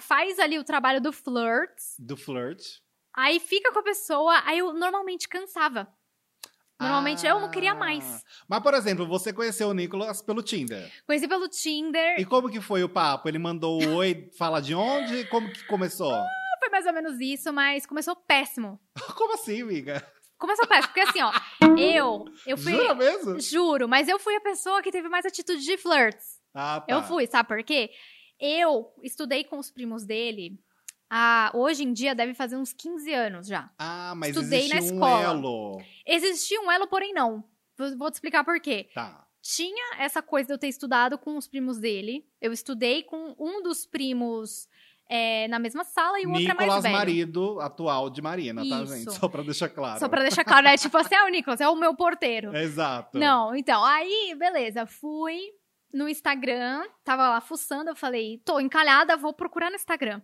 faz 0.00 0.38
ali 0.38 0.58
o 0.58 0.64
trabalho 0.64 1.00
do 1.00 1.12
flirt, 1.12 1.76
Do 1.98 2.16
flirt. 2.16 2.62
aí 3.14 3.40
fica 3.40 3.72
com 3.72 3.80
a 3.80 3.82
pessoa, 3.82 4.40
aí 4.44 4.58
eu 4.58 4.72
normalmente 4.72 5.28
cansava. 5.28 5.88
Normalmente 6.80 7.24
eu 7.24 7.38
não 7.38 7.48
queria 7.48 7.72
Ah. 7.72 7.76
mais. 7.76 8.24
Mas, 8.48 8.60
por 8.60 8.74
exemplo, 8.74 9.06
você 9.06 9.32
conheceu 9.32 9.68
o 9.68 9.72
Nicolas 9.74 10.20
pelo 10.20 10.42
Tinder. 10.42 10.90
Conheci 11.06 11.28
pelo 11.28 11.48
Tinder, 11.48 12.18
E 12.18 12.24
como 12.24 12.50
que 12.50 12.60
foi 12.60 12.82
o 12.82 12.88
papo? 12.88 13.28
Ele 13.28 13.38
mandou 13.38 13.80
o 13.80 13.94
oi, 13.96 14.28
fala 14.36 14.60
de 14.60 14.74
onde? 14.74 15.24
Como 15.28 15.48
que 15.52 15.64
começou? 15.66 16.12
Mais 16.72 16.86
ou 16.86 16.92
menos 16.92 17.20
isso, 17.20 17.52
mas 17.52 17.86
começou 17.86 18.16
péssimo. 18.16 18.80
Como 19.16 19.34
assim, 19.34 19.62
amiga? 19.62 20.04
Começou 20.38 20.66
péssimo, 20.66 20.88
porque 20.88 21.00
assim, 21.08 21.22
ó, 21.22 21.30
eu, 21.78 22.24
eu 22.44 22.56
fui, 22.56 22.72
Jura 22.72 22.94
mesmo? 22.96 23.38
juro, 23.40 23.88
mas 23.88 24.08
eu 24.08 24.18
fui 24.18 24.34
a 24.34 24.40
pessoa 24.40 24.82
que 24.82 24.90
teve 24.90 25.08
mais 25.08 25.24
atitude 25.24 25.62
de 25.62 25.76
flirts. 25.76 26.40
Ah, 26.52 26.80
tá. 26.80 26.92
Eu 26.92 27.02
fui, 27.04 27.26
sabe 27.28 27.46
por 27.48 27.62
quê? 27.62 27.90
Eu 28.40 28.92
estudei 29.04 29.44
com 29.44 29.58
os 29.58 29.70
primos 29.70 30.04
dele, 30.04 30.58
ah, 31.08 31.50
hoje 31.54 31.84
em 31.84 31.92
dia 31.92 32.14
deve 32.14 32.32
fazer 32.34 32.56
uns 32.56 32.72
15 32.72 33.12
anos 33.12 33.46
já. 33.46 33.70
Ah, 33.78 34.14
mas 34.16 34.34
Estudei 34.34 34.66
na 34.68 34.78
existe 34.78 34.92
um 34.94 34.96
escola. 34.96 35.22
elo. 35.22 35.82
Existia 36.06 36.60
um 36.60 36.72
elo, 36.72 36.86
porém 36.88 37.12
não. 37.12 37.44
Vou 37.76 37.98
vou 37.98 38.10
te 38.10 38.14
explicar 38.14 38.42
por 38.44 38.58
quê. 38.60 38.88
Tá. 38.94 39.24
Tinha 39.42 39.96
essa 39.98 40.22
coisa 40.22 40.46
de 40.46 40.54
eu 40.54 40.58
ter 40.58 40.68
estudado 40.68 41.18
com 41.18 41.36
os 41.36 41.46
primos 41.46 41.78
dele. 41.78 42.26
Eu 42.40 42.52
estudei 42.52 43.02
com 43.02 43.36
um 43.38 43.62
dos 43.62 43.84
primos 43.84 44.66
é, 45.14 45.46
na 45.48 45.58
mesma 45.58 45.84
sala 45.84 46.18
e 46.20 46.24
o 46.26 46.30
outro 46.30 46.44
é 46.44 46.54
mais 46.54 46.58
Nicolas, 46.60 46.82
velho. 46.84 46.96
marido 46.96 47.60
atual 47.60 48.08
de 48.08 48.22
Marina, 48.22 48.62
tá, 48.66 48.82
Isso. 48.82 48.96
gente? 48.96 49.12
Só 49.12 49.28
pra 49.28 49.42
deixar 49.42 49.68
claro. 49.68 50.00
Só 50.00 50.08
pra 50.08 50.22
deixar 50.22 50.42
claro, 50.42 50.64
né? 50.64 50.76
Tipo 50.78 50.96
assim, 50.96 51.14
ah, 51.14 51.26
o 51.26 51.28
Nicolas 51.28 51.60
é 51.60 51.68
o 51.68 51.76
meu 51.76 51.94
porteiro. 51.94 52.56
Exato. 52.56 53.18
Não, 53.18 53.54
então, 53.54 53.84
aí, 53.84 54.34
beleza, 54.38 54.86
fui 54.86 55.38
no 55.92 56.08
Instagram, 56.08 56.84
tava 57.04 57.28
lá 57.28 57.40
fuçando, 57.42 57.90
eu 57.90 57.94
falei, 57.94 58.40
tô 58.46 58.58
encalhada, 58.58 59.14
vou 59.14 59.34
procurar 59.34 59.68
no 59.68 59.76
Instagram. 59.76 60.22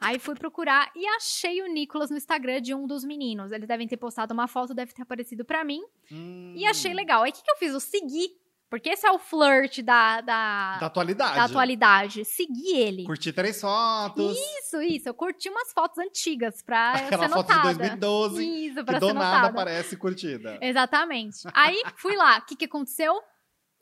Aí 0.00 0.16
fui 0.20 0.36
procurar 0.36 0.88
e 0.94 1.04
achei 1.16 1.60
o 1.60 1.66
Nicolas 1.66 2.08
no 2.08 2.16
Instagram 2.16 2.60
de 2.60 2.72
um 2.72 2.86
dos 2.86 3.02
meninos. 3.04 3.50
Eles 3.50 3.66
devem 3.66 3.88
ter 3.88 3.96
postado 3.96 4.32
uma 4.32 4.46
foto, 4.46 4.72
deve 4.72 4.92
ter 4.92 5.02
aparecido 5.02 5.44
pra 5.44 5.64
mim. 5.64 5.82
Hum, 6.12 6.52
E 6.56 6.64
achei 6.64 6.94
legal. 6.94 7.24
Aí 7.24 7.30
o 7.32 7.34
que, 7.34 7.42
que 7.42 7.50
eu 7.50 7.56
fiz? 7.56 7.72
Eu 7.72 7.80
segui. 7.80 8.28
Porque 8.70 8.90
esse 8.90 9.06
é 9.06 9.10
o 9.10 9.18
flirt 9.18 9.80
da, 9.82 10.20
da, 10.20 10.78
Da 10.78 10.86
atualidade. 10.86 11.36
da 11.36 11.44
atualidade. 11.44 12.24
Segui 12.26 12.76
ele. 12.76 13.04
Curti 13.04 13.32
três 13.32 13.58
fotos. 13.60 14.36
Isso, 14.36 14.82
isso. 14.82 15.08
Eu 15.08 15.14
curti 15.14 15.48
umas 15.48 15.72
fotos 15.72 15.96
antigas 15.98 16.62
pra 16.62 16.92
Aquela 17.08 17.28
ser 17.28 17.34
foto 17.34 17.46
de 17.48 17.54
notada. 17.54 17.74
2012. 17.78 18.66
Isso, 18.66 18.74
Que 18.76 18.84
pra 18.84 18.98
do 18.98 19.06
ser 19.06 19.12
nada 19.14 19.26
notada. 19.36 19.48
aparece 19.48 19.96
curtida. 19.96 20.58
Exatamente. 20.60 21.38
Aí 21.54 21.82
fui 21.96 22.14
lá. 22.14 22.38
O 22.38 22.42
que, 22.44 22.56
que 22.56 22.66
aconteceu? 22.66 23.14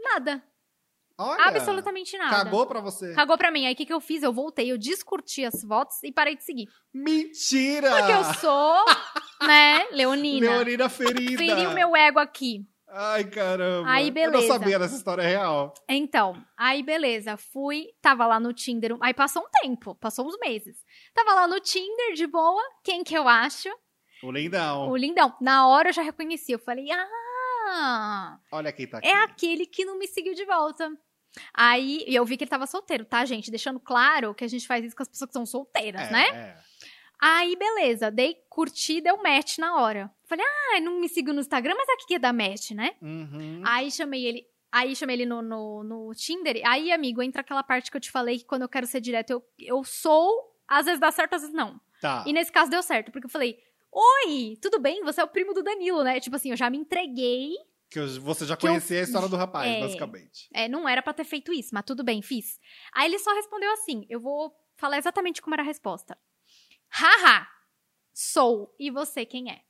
Nada. 0.01 0.41
Olha, 1.19 1.45
Absolutamente 1.47 2.17
nada. 2.19 2.45
Cagou 2.45 2.67
pra 2.67 2.81
você. 2.81 3.15
Cagou 3.15 3.39
pra 3.39 3.51
mim. 3.51 3.67
Aí 3.67 3.73
o 3.73 3.77
que, 3.77 3.87
que 3.87 3.93
eu 3.93 4.01
fiz? 4.01 4.23
Eu 4.23 4.33
voltei, 4.35 4.71
eu 4.71 4.77
descurti 4.79 5.45
as 5.45 5.63
fotos 5.63 5.97
e 6.05 6.13
parei 6.13 6.37
de 6.37 6.45
seguir. 6.45 6.69
Mentira! 6.93 7.91
Porque 7.91 8.13
eu 8.13 8.25
sou, 8.35 8.85
né, 9.43 9.87
Leonina. 9.93 10.47
Leonina 10.51 10.89
ferida. 10.91 11.39
Feri 11.39 11.67
o 11.67 11.73
meu 11.73 11.97
ego 11.97 12.19
aqui. 12.19 12.67
Ai, 12.99 13.25
caramba. 13.25 13.91
Aí, 13.91 14.09
Eu 14.09 14.13
beleza. 14.15 14.33
não 14.41 14.47
sabia 14.47 14.79
dessa 14.79 14.97
história 14.97 15.23
real. 15.23 15.75
Então, 15.89 16.43
aí 16.57 16.83
beleza, 16.83 17.37
fui, 17.37 17.89
tava 18.01 18.27
lá 18.27 18.41
no 18.41 18.53
Tinder, 18.55 18.97
aí 19.03 19.13
passou 19.13 19.43
um 19.43 19.49
tempo, 19.63 19.95
passou 19.97 20.27
uns 20.27 20.39
meses. 20.39 20.79
Tava 21.13 21.35
lá 21.35 21.47
no 21.47 21.61
Tinder, 21.61 22.15
de 22.15 22.27
boa, 22.27 22.63
quem 22.83 23.05
que 23.05 23.15
eu 23.17 23.29
acho? 23.29 23.69
O 24.23 24.31
lindão. 24.31 24.89
O 24.89 24.97
lindão. 24.97 25.37
Na 25.41 25.69
hora 25.69 25.91
eu 25.91 25.93
já 25.93 26.01
reconheci, 26.03 26.53
eu 26.53 26.59
falei, 26.59 26.87
ah, 26.91 28.39
Olha 28.51 28.73
quem 28.73 28.87
tá 28.87 28.99
aqui. 28.99 29.07
é 29.09 29.15
aquele 29.25 29.67
que 29.67 29.85
não 29.85 29.99
me 29.99 30.07
seguiu 30.07 30.35
de 30.35 30.45
volta. 30.45 30.91
Aí, 31.53 32.03
eu 32.07 32.25
vi 32.25 32.37
que 32.39 32.45
ele 32.45 32.49
tava 32.51 32.67
solteiro, 32.67 33.05
tá, 33.05 33.23
gente? 33.27 33.51
Deixando 33.51 33.79
claro 33.79 34.35
que 34.35 34.43
a 34.43 34.49
gente 34.49 34.67
faz 34.67 34.83
isso 34.85 34.97
com 34.97 35.03
as 35.03 35.09
pessoas 35.09 35.29
que 35.29 35.35
são 35.35 35.45
solteiras, 35.45 36.01
É, 36.09 36.11
né? 36.11 36.25
é. 36.29 36.57
Aí, 37.21 37.57
beleza, 37.57 38.11
dei 38.11 38.37
curti, 38.49 39.01
deu 39.01 39.17
match 39.23 39.59
na 39.59 39.81
hora. 39.81 40.11
Falei, 40.25 40.45
ah, 40.47 40.81
não 40.81 41.01
me 41.01 41.09
seguiu 41.09 41.33
no 41.33 41.41
Instagram, 41.41 41.75
mas 41.77 41.89
aqui 41.89 42.07
que 42.07 42.15
é 42.15 42.19
da 42.19 42.33
match, 42.33 42.73
né? 42.73 42.95
Uhum. 43.01 43.63
Aí 43.65 43.91
chamei 43.91 44.25
ele. 44.27 44.47
Aí 44.71 44.95
chamei 44.95 45.17
ele 45.17 45.27
no, 45.27 45.41
no, 45.41 45.83
no 45.85 46.15
Tinder. 46.15 46.61
Aí, 46.67 46.93
amigo, 46.93 47.23
entra 47.23 47.41
aquela 47.41 47.63
parte 47.63 47.91
que 47.91 47.97
eu 47.97 48.01
te 48.01 48.11
falei 48.11 48.39
que 48.39 48.45
quando 48.45 48.63
eu 48.63 48.69
quero 48.69 48.87
ser 48.87 49.01
direto, 49.01 49.31
eu, 49.31 49.43
eu 49.59 49.85
sou. 49.85 50.55
Às 50.69 50.85
vezes 50.85 51.01
dá 51.01 51.11
certo, 51.11 51.35
às 51.35 51.43
vezes 51.43 51.55
não. 51.57 51.81
Tá. 52.01 52.25
E 52.27 52.33
nesse 52.33 52.53
caso 52.53 52.71
deu 52.71 52.83
certo, 52.83 53.11
porque 53.11 53.27
eu 53.27 53.31
falei: 53.31 53.57
Oi, 53.91 54.59
tudo 54.61 54.79
bem? 54.79 55.03
Você 55.05 55.21
é 55.21 55.25
o 55.25 55.29
primo 55.29 55.55
do 55.55 55.63
Danilo, 55.63 56.03
né? 56.05 56.21
Tipo 56.21 56.37
assim, 56.37 56.51
eu 56.51 56.57
já 56.57 56.69
me 56.69 56.77
entreguei. 56.77 57.53
Que 57.89 58.01
eu- 58.01 58.21
você 58.21 58.45
já 58.45 58.57
que 58.57 58.67
eu- 58.67 58.71
conhecia 58.71 58.99
a 59.01 59.03
história 59.05 59.29
do 59.29 59.37
rapaz, 59.37 59.71
É. 59.71 59.81
basicamente. 59.81 60.49
É, 60.53 60.69
não 60.69 60.87
era 60.89 61.01
pra 61.01 61.15
ter 61.15 61.25
feito 61.25 61.53
isso, 61.53 61.71
mas 61.73 61.85
tudo 61.87 62.03
bem, 62.05 62.21
fiz. 62.21 62.59
Aí 62.93 63.07
ele 63.09 63.19
só 63.19 63.33
respondeu 63.35 63.73
assim: 63.73 64.05
Eu 64.11 64.21
vou 64.21 64.53
falar 64.77 64.99
exatamente 64.99 65.41
como 65.41 65.55
era 65.55 65.63
a 65.63 65.67
resposta. 65.67 66.19
Haha, 66.99 67.47
sou. 68.15 68.75
E 68.79 68.91
você 68.91 69.27
quem 69.27 69.51
é? 69.51 69.61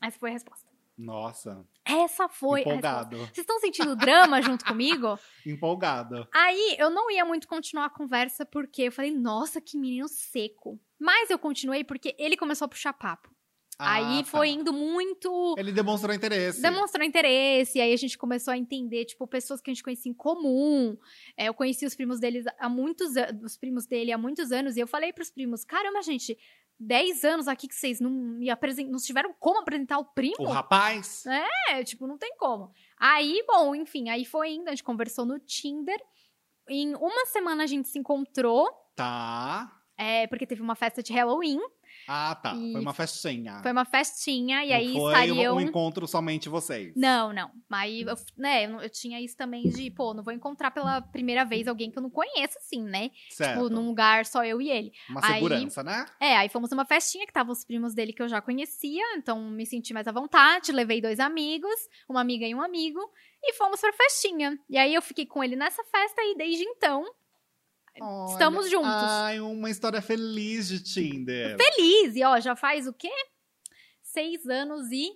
Essa 0.00 0.18
foi 0.18 0.30
a 0.30 0.32
resposta. 0.32 0.66
Nossa. 0.96 1.66
Essa 1.84 2.26
foi 2.26 2.62
a 2.62 2.64
resposta. 2.64 2.78
empolgado. 2.78 3.16
Vocês 3.18 3.38
estão 3.38 3.60
sentindo 3.60 3.94
drama 3.94 4.40
junto 4.40 4.64
comigo? 4.64 5.18
Empolgado. 5.44 6.26
Aí 6.32 6.76
eu 6.78 6.88
não 6.88 7.10
ia 7.10 7.22
muito 7.24 7.46
continuar 7.46 7.86
a 7.86 7.90
conversa 7.90 8.46
porque 8.46 8.84
eu 8.84 8.92
falei, 8.92 9.10
nossa, 9.10 9.60
que 9.60 9.76
menino 9.76 10.08
seco. 10.08 10.80
Mas 10.98 11.28
eu 11.28 11.38
continuei 11.38 11.84
porque 11.84 12.14
ele 12.18 12.36
começou 12.36 12.64
a 12.64 12.68
puxar 12.68 12.94
papo. 12.94 13.33
Ah, 13.78 13.94
aí 13.94 14.22
tá. 14.22 14.30
foi 14.30 14.50
indo 14.50 14.72
muito. 14.72 15.54
Ele 15.58 15.72
demonstrou 15.72 16.14
interesse. 16.14 16.62
Demonstrou 16.62 17.04
interesse, 17.04 17.78
e 17.78 17.80
aí 17.80 17.92
a 17.92 17.96
gente 17.96 18.16
começou 18.16 18.52
a 18.52 18.58
entender, 18.58 19.04
tipo, 19.04 19.26
pessoas 19.26 19.60
que 19.60 19.70
a 19.70 19.74
gente 19.74 19.82
conhecia 19.82 20.10
em 20.10 20.14
comum. 20.14 20.96
É, 21.36 21.48
eu 21.48 21.54
conheci 21.54 21.84
os 21.84 21.94
primos 21.94 22.20
deles 22.20 22.44
há 22.58 22.68
muitos 22.68 23.16
anos, 23.16 23.42
os 23.52 23.56
primos 23.56 23.86
dele 23.86 24.12
há 24.12 24.18
muitos 24.18 24.52
anos, 24.52 24.76
e 24.76 24.80
eu 24.80 24.86
falei 24.86 25.12
pros 25.12 25.30
primos, 25.30 25.64
caramba, 25.64 26.02
gente, 26.02 26.38
10 26.78 27.24
anos 27.24 27.48
aqui 27.48 27.68
que 27.68 27.74
vocês 27.74 28.00
não 28.00 28.10
me 28.10 28.50
apresen- 28.50 28.88
não 28.90 28.98
tiveram 28.98 29.32
como 29.38 29.60
apresentar 29.60 29.98
o 29.98 30.04
primo? 30.04 30.36
O 30.40 30.44
rapaz. 30.46 31.24
É, 31.70 31.82
tipo, 31.84 32.06
não 32.06 32.18
tem 32.18 32.34
como. 32.36 32.70
Aí, 32.98 33.42
bom, 33.46 33.74
enfim, 33.74 34.08
aí 34.08 34.24
foi 34.24 34.50
indo, 34.52 34.68
a 34.68 34.70
gente 34.70 34.84
conversou 34.84 35.24
no 35.24 35.38
Tinder. 35.38 35.98
Em 36.68 36.94
uma 36.96 37.26
semana 37.26 37.64
a 37.64 37.66
gente 37.66 37.88
se 37.88 37.98
encontrou, 37.98 38.68
Tá. 38.96 39.70
é, 39.98 40.26
porque 40.26 40.46
teve 40.46 40.62
uma 40.62 40.74
festa 40.74 41.02
de 41.02 41.12
Halloween. 41.12 41.58
Ah, 42.06 42.34
tá. 42.34 42.54
E 42.54 42.72
Foi 42.72 42.80
uma 42.80 42.92
festinha. 42.94 43.60
Foi 43.62 43.72
uma 43.72 43.84
festinha, 43.84 44.64
e 44.64 44.68
Não 44.68 44.76
aí 44.76 44.92
foi 44.92 45.12
estariam. 45.12 45.56
um 45.56 45.60
encontro 45.60 46.06
somente 46.06 46.48
vocês. 46.48 46.92
Não, 46.96 47.32
não. 47.32 47.50
Aí, 47.70 48.02
eu, 48.02 48.14
né, 48.36 48.64
eu, 48.66 48.90
tinha 48.90 49.20
isso 49.20 49.36
também 49.36 49.62
de, 49.68 49.90
pô, 49.90 50.12
não 50.14 50.22
vou 50.22 50.32
encontrar 50.32 50.70
pela 50.70 51.00
primeira 51.00 51.44
vez 51.44 51.66
alguém 51.66 51.90
que 51.90 51.98
eu 51.98 52.02
não 52.02 52.10
conheço, 52.10 52.58
assim, 52.58 52.82
né? 52.82 53.10
Certo. 53.30 53.54
Tipo, 53.54 53.68
num 53.68 53.86
lugar 53.86 54.26
só 54.26 54.44
eu 54.44 54.60
e 54.60 54.70
ele. 54.70 54.92
Uma 55.08 55.20
aí- 55.24 55.34
segurança, 55.34 55.82
né? 55.82 56.06
É, 56.20 56.36
aí 56.36 56.48
fomos 56.48 56.70
numa 56.70 56.84
festinha 56.84 57.24
que 57.24 57.30
estavam 57.30 57.52
os 57.52 57.64
primos 57.64 57.94
dele 57.94 58.12
que 58.12 58.22
eu 58.22 58.28
já 58.28 58.40
conhecia, 58.40 59.02
então 59.16 59.40
me 59.50 59.64
senti 59.66 59.92
mais 59.92 60.06
à 60.06 60.12
vontade. 60.12 60.72
Levei 60.72 61.00
dois 61.00 61.18
amigos, 61.20 61.74
uma 62.08 62.20
amiga 62.20 62.46
e 62.46 62.54
um 62.54 62.60
amigo, 62.62 63.00
e 63.42 63.52
fomos 63.54 63.80
pra 63.80 63.92
festinha. 63.92 64.58
E 64.68 64.76
aí 64.78 64.94
eu 64.94 65.02
fiquei 65.02 65.26
com 65.26 65.42
ele 65.42 65.56
nessa 65.56 65.82
festa 65.84 66.22
e 66.22 66.36
desde 66.36 66.64
então, 66.64 67.04
Estamos 68.30 68.70
juntos. 68.70 68.88
Ai, 68.90 69.40
uma 69.40 69.70
história 69.70 70.02
feliz 70.02 70.68
de 70.68 70.82
Tinder. 70.82 71.56
feliz. 71.56 72.16
E 72.16 72.24
ó, 72.24 72.38
já 72.40 72.56
faz 72.56 72.86
o 72.86 72.92
quê? 72.92 73.10
Seis 74.02 74.46
anos 74.46 74.90
e 74.92 75.10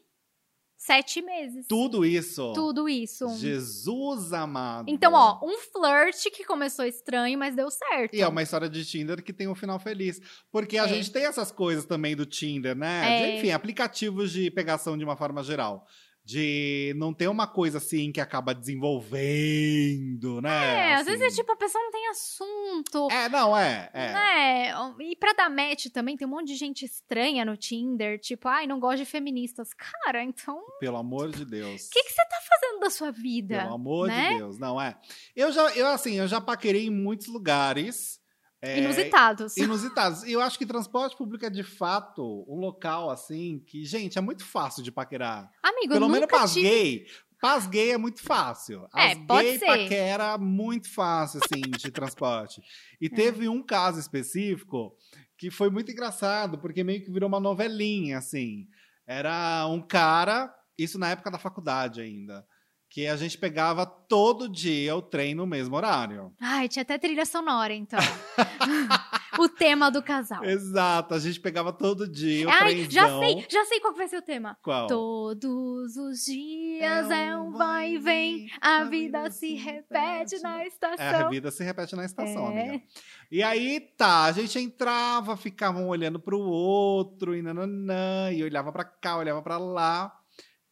sete 0.77 1.21
meses. 1.21 1.67
Tudo 1.69 2.05
isso. 2.05 2.53
Tudo 2.55 2.89
isso. 2.89 3.29
Jesus 3.37 4.33
amado. 4.33 4.89
Então, 4.89 5.13
ó, 5.13 5.41
um 5.45 5.59
flirt 5.59 6.31
que 6.35 6.45
começou 6.45 6.85
estranho, 6.85 7.37
mas 7.39 7.55
deu 7.57 7.69
certo. 7.71 8.15
E 8.15 8.21
é 8.23 8.29
uma 8.29 8.43
história 8.43 8.69
de 8.69 8.85
Tinder 8.85 9.23
que 9.23 9.33
tem 9.33 9.49
um 9.49 9.55
final 9.57 9.79
feliz. 9.81 10.21
Porque 10.51 10.79
a 10.79 10.85
É. 10.85 10.89
gente 10.89 11.11
tem 11.11 11.25
essas 11.25 11.51
coisas 11.51 11.85
também 11.85 12.15
do 12.15 12.25
Tinder, 12.25 12.77
né? 12.77 13.03
É. 13.05 13.31
De, 13.33 13.39
enfim, 13.39 13.51
aplicativos 13.51 14.31
de 14.31 14.51
pegação 14.53 14.97
de 14.97 15.05
uma 15.05 15.17
forma 15.17 15.43
geral. 15.43 15.85
De 16.29 16.93
não 16.99 17.15
ter 17.15 17.27
uma 17.27 17.47
coisa 17.47 17.79
assim 17.79 18.13
que 18.13 18.21
acaba 18.21 18.55
desenvolvendo, 18.55 20.43
né? 20.43 20.91
É, 20.91 20.95
às 20.97 21.07
vezes 21.07 21.23
é 21.23 21.27
Assim. 21.29 21.37
tipo, 21.37 21.51
a 21.53 21.57
pessoa 21.57 21.83
não 21.83 21.91
tem 21.91 22.07
assunto. 22.09 23.09
É, 23.11 23.31
não, 23.31 23.57
é. 23.57 23.89
é. 23.95 24.13
né? 24.13 24.75
E 25.01 25.17
pra 25.17 25.33
dar 25.33 25.49
match 25.49 25.87
também, 25.87 26.19
tem 26.19 26.27
um 26.29 26.31
monte 26.31 26.49
de 26.49 26.55
gente 26.55 26.85
estranha 26.85 27.47
no 27.47 27.57
Tinder, 27.57 28.21
tipo, 28.21 28.47
ai, 28.47 28.67
não 28.67 28.79
gosto 28.79 28.99
de 28.99 29.05
feministas. 29.07 29.71
Cara, 29.73 30.23
então, 30.23 30.59
o 30.59 30.79
Pelo 30.79 30.99
amor 30.99 31.31
de 31.31 31.47
Deus. 31.47 31.89
que, 31.89 32.03
que 32.03 32.11
você 32.11 32.23
tá 32.29 32.37
fazendo 32.47 32.81
da 32.81 32.91
sua 32.91 33.11
vida? 33.11 33.63
Pelo 33.63 33.75
amor 33.77 34.09
né? 34.09 34.33
de 34.33 34.37
Deus, 34.37 34.59
não 34.59 34.79
é. 34.79 34.99
Eu 35.35 35.51
já, 35.51 35.75
eu 35.77 35.87
assim, 35.87 36.17
eu 36.17 36.29
já 36.29 36.43
paquerei 36.43 36.89
em 36.89 36.91
muitos 36.91 37.29
lugares. 37.29 38.18
É, 38.61 38.81
Inusitados. 38.81 39.57
Inusitados. 39.57 40.25
E 40.25 40.33
eu 40.33 40.41
acho 40.41 40.59
que 40.59 40.67
transporte 40.67 41.17
público 41.17 41.47
é 41.47 41.51
de 41.51 41.63
fato 41.63 42.45
um 42.49 42.59
local 42.59 43.11
assim 43.11 43.63
que, 43.65 43.85
gente, 43.85 44.19
é 44.19 44.21
muito 44.21 44.45
fácil 44.45 44.83
de 44.83 44.91
paquerar. 44.91 45.51
Amigo, 45.63 45.93
Pelo 45.93 46.09
menos 46.09 46.29
paz 46.29 46.53
tive... 46.53 46.69
gay. 46.69 47.07
Paz 47.41 47.69
gay 47.69 47.93
é 47.93 47.99
muito 47.99 48.21
fácil. 48.21 48.89
É, 48.97 49.13
As 49.13 49.19
pode 49.19 49.59
gay 49.59 49.59
paquera 49.61 50.37
muito 50.37 50.91
fácil, 50.91 51.41
assim, 51.45 51.61
de 51.61 51.91
transporte. 51.91 52.61
É. 53.01 53.05
E 53.05 53.09
teve 53.09 53.49
um 53.49 53.63
caso 53.63 54.01
específico 54.01 54.97
que 55.37 55.53
foi 55.53 55.71
muito 55.71 55.93
engraçado, 55.93 56.59
porque 56.59 56.83
meio 56.83 57.01
que 57.01 57.13
virou 57.13 57.29
uma 57.29 57.39
novelinha, 57.39 58.19
assim. 58.19 58.67
Era 59.07 59.65
um 59.69 59.81
cara, 59.81 60.53
isso 60.77 60.99
na 60.99 61.11
época 61.11 61.31
da 61.31 61.39
faculdade 61.39 62.01
ainda, 62.01 62.45
que 62.91 63.07
a 63.07 63.17
gente 63.17 63.37
pegava 63.37 63.85
todo 63.85 64.49
dia 64.49 64.97
o 64.97 65.03
trem 65.03 65.35
no 65.35 65.47
mesmo 65.47 65.77
horário. 65.77 66.33
Ai, 66.41 66.69
tinha 66.69 66.83
até 66.83 66.97
trilha 66.99 67.27
sonora, 67.27 67.75
então. 67.75 67.99
o 69.39 69.49
tema 69.49 69.91
do 69.91 70.03
casal. 70.03 70.43
Exato, 70.45 71.15
a 71.15 71.19
gente 71.19 71.39
pegava 71.39 71.73
todo 71.73 72.09
dia 72.09 72.47
o 72.47 72.51
Ai, 72.51 72.59
trenzão. 72.75 72.91
já 72.91 73.19
sei, 73.19 73.47
já 73.51 73.65
sei 73.67 73.81
qual 73.81 73.95
vai 73.95 74.09
ser 74.09 74.17
o 74.17 74.23
tema. 74.23 74.57
Qual? 74.63 74.87
Todos 74.87 75.97
os 75.97 76.25
dias 76.25 77.11
é 77.11 77.37
um 77.37 77.53
vai 77.53 77.93
e 77.95 77.99
vem, 77.99 78.49
a 78.61 78.85
vida 78.85 79.31
se 79.31 79.55
repete 79.55 80.41
na 80.41 80.59
É, 80.61 80.63
a 80.63 80.67
estação. 80.67 81.31
vida 81.31 81.51
se 81.51 81.63
repete 81.63 81.95
na 81.95 82.05
estação, 82.05 82.51
É. 82.53 82.69
amiga. 82.69 82.85
E 83.31 83.43
aí, 83.43 83.81
tá, 83.99 84.25
a 84.25 84.33
gente 84.33 84.59
entrava, 84.59 85.37
ficava 85.37 85.79
um 85.79 85.89
olhando 85.89 86.19
pro 86.19 86.41
outro, 86.41 87.37
e 87.37 87.43
nananã, 87.43 88.33
e 88.33 88.43
olhava 88.43 88.73
pra 88.73 88.85
cá, 88.85 89.19
olhava 89.19 89.43
pra 89.43 89.59
lá. 89.59 90.18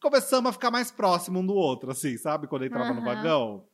Começamos 0.01 0.49
a 0.49 0.53
ficar 0.53 0.71
mais 0.71 0.91
próximo 0.91 1.39
um 1.39 1.45
do 1.45 1.53
outro, 1.53 1.91
assim, 1.91 2.17
sabe? 2.17 2.47
Quando 2.47 2.65
entrava 2.65 2.93
no 2.93 3.01
Aham. 3.01 3.03
vagão. 3.03 3.65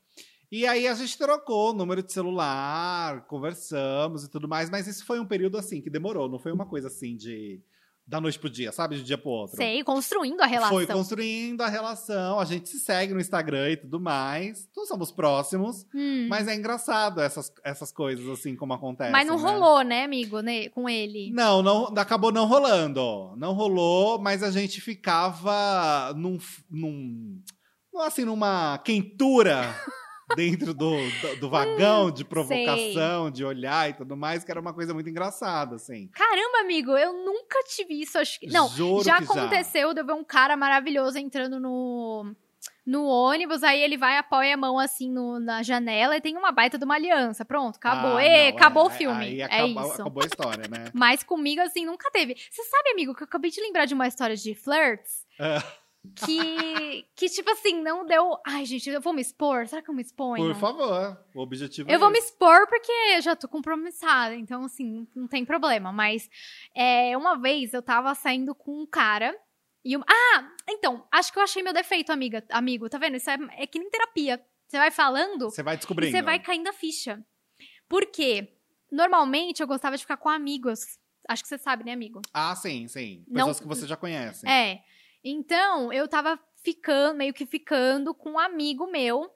E 0.52 0.68
aí 0.68 0.88
a 0.88 0.94
gente 0.94 1.18
trocou 1.18 1.72
o 1.72 1.74
número 1.74 2.04
de 2.04 2.14
celular, 2.14 3.26
conversamos 3.26 4.24
e 4.24 4.30
tudo 4.30 4.48
mais, 4.48 4.70
mas 4.70 4.86
isso 4.86 5.04
foi 5.04 5.20
um 5.20 5.26
período 5.26 5.58
assim 5.58 5.82
que 5.82 5.90
demorou, 5.90 6.30
não 6.30 6.38
foi 6.38 6.52
uma 6.52 6.66
coisa 6.66 6.90
assim 6.90 7.16
de 7.16 7.60
da 8.06 8.20
noite 8.20 8.38
pro 8.38 8.50
dia, 8.50 8.72
sabe? 8.72 8.98
De 8.98 9.02
um 9.02 9.06
dia 9.06 9.18
pro 9.18 9.30
outro. 9.30 9.56
Sei, 9.56 9.84
construindo 9.84 10.42
a 10.42 10.46
relação. 10.46 10.76
Foi 10.76 10.86
construindo 10.86 11.62
a 11.62 11.70
relação, 11.70 12.40
a 12.40 12.46
gente 12.46 12.68
se 12.70 12.80
segue 12.80 13.14
no 13.14 13.20
Instagram 13.20 13.72
e 13.72 13.78
tudo 13.78 14.00
mais. 14.00 14.68
Então 14.70 14.86
somos 14.86 15.12
próximos. 15.12 15.86
Hum. 15.96 16.28
Mas 16.30 16.48
é 16.48 16.56
engraçado 16.56 17.22
essas, 17.22 17.52
essas 17.64 17.92
coisas, 17.92 18.28
assim, 18.28 18.56
como 18.56 18.74
acontecem. 18.74 19.12
Mas 19.12 19.26
não 19.26 19.38
né? 19.38 19.42
rolou, 19.42 19.82
né, 19.84 20.04
amigo, 20.04 20.42
né, 20.42 20.70
com 20.70 20.90
ele? 20.90 21.32
Não, 21.32 21.64
não, 21.64 21.86
acabou 21.96 22.32
não 22.32 22.46
rolando. 22.46 23.34
Não 23.38 23.54
rolou, 23.54 24.20
mas 24.20 24.44
a 24.44 24.52
gente 24.52 24.82
ficava 24.82 26.14
num, 26.16 26.38
num 26.70 27.42
assim, 28.02 28.26
numa 28.26 28.78
quentura 28.80 29.74
dentro 30.36 30.74
do, 30.74 30.96
do, 30.98 31.36
do 31.42 31.50
vagão 31.50 32.10
de 32.12 32.24
provocação, 32.26 33.30
de 33.32 33.44
olhar 33.44 33.90
e 33.90 33.94
tudo 33.94 34.16
mais, 34.18 34.44
que 34.44 34.52
era 34.52 34.60
uma 34.60 34.74
coisa 34.74 34.94
muito 34.94 35.10
engraçada, 35.10 35.76
assim. 35.76 36.08
Caramba, 36.14 36.60
amigo, 36.60 36.92
eu 36.98 37.14
nunca 37.14 37.60
tive 37.68 38.02
isso, 38.02 38.18
acho 38.18 38.40
que... 38.40 38.48
Não, 38.48 38.68
Juro 38.70 39.04
já 39.04 39.18
aconteceu 39.18 39.94
de 39.94 40.02
eu 40.02 40.06
ver 40.06 40.14
um 40.14 40.24
cara 40.24 40.56
maravilhoso 40.56 41.18
entrando 41.18 41.60
no... 41.60 42.36
No 42.86 43.06
ônibus, 43.06 43.64
aí 43.64 43.82
ele 43.82 43.98
vai, 43.98 44.18
apoia 44.18 44.56
a 44.56 44.58
mão 44.58 44.78
assim 44.78 45.10
no- 45.10 45.40
na 45.40 45.64
janela 45.64 46.18
e 46.18 46.22
tem 46.22 46.36
uma 46.36 46.52
baita 46.52 46.78
de 46.78 46.84
uma 46.84 46.96
aliança. 46.96 47.46
Pronto, 47.46 47.78
acabou. 47.78 48.18
Ah, 48.18 48.24
Ê, 48.26 48.52
não, 48.52 48.58
acabou 48.58 48.84
é, 48.84 48.88
o 48.88 48.90
filme. 48.90 49.24
Aí 49.26 49.42
é 49.42 49.46
acabou, 49.46 49.84
isso. 49.84 50.02
acabou 50.02 50.24
a 50.24 50.26
história, 50.26 50.68
né? 50.70 50.86
Mas 50.94 51.24
comigo, 51.24 51.62
assim, 51.62 51.86
nunca 51.86 52.12
teve. 52.12 52.36
Você 52.36 52.64
sabe, 52.64 52.90
amigo, 52.90 53.16
que 53.16 53.24
eu 53.24 53.26
acabei 53.26 53.52
de 53.52 53.62
lembrar 53.62 53.86
de 53.86 53.94
uma 53.94 54.06
história 54.06 54.36
de 54.36 54.54
flirts? 54.54 55.26
Ah. 55.40 55.64
Que, 56.16 57.06
que, 57.16 57.30
tipo 57.30 57.50
assim, 57.52 57.82
não 57.82 58.06
deu. 58.06 58.38
Ai, 58.46 58.66
gente, 58.66 58.90
eu 58.90 59.02
vou 59.02 59.14
me 59.14 59.22
expor? 59.22 59.68
Será 59.68 59.82
que 59.82 59.90
eu 59.90 59.94
me 59.96 60.02
exponho? 60.02 60.44
Por 60.44 60.56
favor, 60.56 61.18
o 61.34 61.42
objetivo 61.42 61.90
Eu 61.90 61.96
é 61.96 61.98
vou 61.98 62.10
me 62.10 62.18
esse. 62.18 62.28
expor 62.30 62.68
porque 62.68 62.92
eu 63.16 63.22
já 63.22 63.36
tô 63.36 63.48
compromissada, 63.48 64.36
então, 64.36 64.66
assim, 64.66 65.08
não 65.16 65.28
tem 65.28 65.46
problema. 65.46 65.92
Mas 65.92 66.30
é, 66.76 67.18
uma 67.18 67.36
vez 67.40 67.74
eu 67.74 67.82
tava 67.82 68.14
saindo 68.16 68.54
com 68.54 68.82
um 68.82 68.86
cara. 68.86 69.36
E 69.86 69.98
um- 69.98 70.04
Ah, 70.08 70.50
então, 70.70 71.06
acho 71.12 71.32
que 71.32 71.40
eu 71.40 71.44
achei 71.44 71.62
meu 71.64 71.74
defeito, 71.74 72.12
amiga, 72.12 72.44
amigo. 72.50 72.88
Tá 72.90 72.98
vendo? 72.98 73.16
Isso 73.18 73.30
é, 73.30 73.38
é 73.58 73.68
que 73.68 73.80
nem 73.80 73.90
terapia. 73.90 74.44
Você 74.68 74.78
vai 74.78 74.92
falando 74.92 75.50
Você 75.50 75.62
vai 75.64 75.78
descobrindo. 75.78 76.12
você 76.12 76.22
vai 76.22 76.40
caindo 76.40 76.68
a 76.68 76.74
ficha. 76.74 77.24
Por 77.88 78.06
quê? 78.08 78.54
Normalmente 78.92 79.62
eu 79.62 79.68
gostava 79.68 79.96
de 79.98 80.04
ficar 80.04 80.18
com 80.18 80.30
amigos. 80.30 80.98
Acho 81.28 81.42
que 81.44 81.50
você 81.50 81.58
sabe, 81.58 81.84
né, 81.84 81.94
amigo? 81.94 82.22
Ah, 82.34 82.56
sim, 82.56 82.88
sim. 82.88 83.24
Não- 83.28 83.48
Pessoas 83.48 83.60
que 83.60 83.68
você 83.68 83.88
já 83.88 83.96
conhece. 83.98 84.48
É. 84.48 84.82
Então, 85.24 85.92
eu 85.94 86.08
tava 86.08 86.40
ficando, 86.64 87.18
meio 87.18 87.34
que 87.34 87.46
ficando 87.46 88.14
com 88.14 88.32
um 88.32 88.40
amigo 88.40 88.88
meu. 88.88 89.30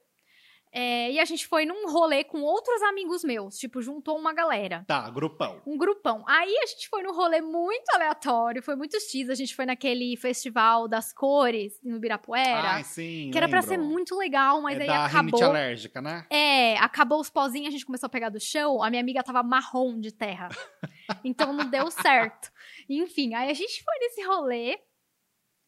é, 0.72 1.12
e 1.12 1.20
a 1.20 1.26
gente 1.26 1.48
foi 1.48 1.66
num 1.66 1.90
rolê 1.90 2.24
com 2.24 2.42
outros 2.42 2.82
amigos 2.84 3.24
meus. 3.24 3.58
Tipo, 3.58 3.82
juntou 3.82 4.18
uma 4.18 4.34
galera. 4.34 4.84
Tá, 4.86 5.10
grupão. 5.10 5.62
Um 5.66 5.78
grupão. 5.78 6.24
Aí 6.28 6.56
a 6.62 6.66
gente 6.68 6.88
foi 6.90 7.02
num 7.04 7.14
rolê 7.14 7.42
muito 7.42 7.90
aleatório, 7.96 8.62
foi 8.62 8.76
muito 8.76 9.00
X. 9.00 9.30
A 9.30 9.34
gente 9.36 9.56
foi 9.56 9.66
naquele 9.66 10.16
festival 10.18 10.88
das 10.88 11.12
cores 11.14 11.80
no 11.82 11.96
Ibirapuera. 11.96 12.70
Ai, 12.70 12.84
sim. 12.84 13.30
que 13.32 13.38
era 13.38 13.48
pra 13.48 13.62
ser 13.62 13.78
muito 13.78 14.16
legal, 14.16 14.62
mas 14.62 14.78
é 14.78 14.82
aí 14.82 14.88
da 14.88 15.06
acabou. 15.06 15.44
alérgica, 15.44 16.02
né? 16.02 16.26
É, 16.30 16.78
acabou 16.78 17.22
os 17.22 17.30
pozinhos, 17.30 17.70
a 17.70 17.72
gente 17.72 17.86
começou 17.86 18.08
a 18.08 18.10
pegar 18.12 18.30
do 18.30 18.40
chão, 18.40 18.84
a 18.84 18.90
minha 18.90 19.02
amiga 19.02 19.24
tava 19.24 19.42
marrom 19.42 20.00
de 20.00 20.12
terra. 20.12 20.50
Então 21.24 21.54
não 21.54 21.70
deu 21.70 21.90
certo. 21.90 22.52
Enfim, 22.90 23.34
aí 23.34 23.50
a 23.50 23.54
gente 23.54 23.82
foi 23.82 23.98
nesse 24.00 24.22
rolê. 24.24 24.78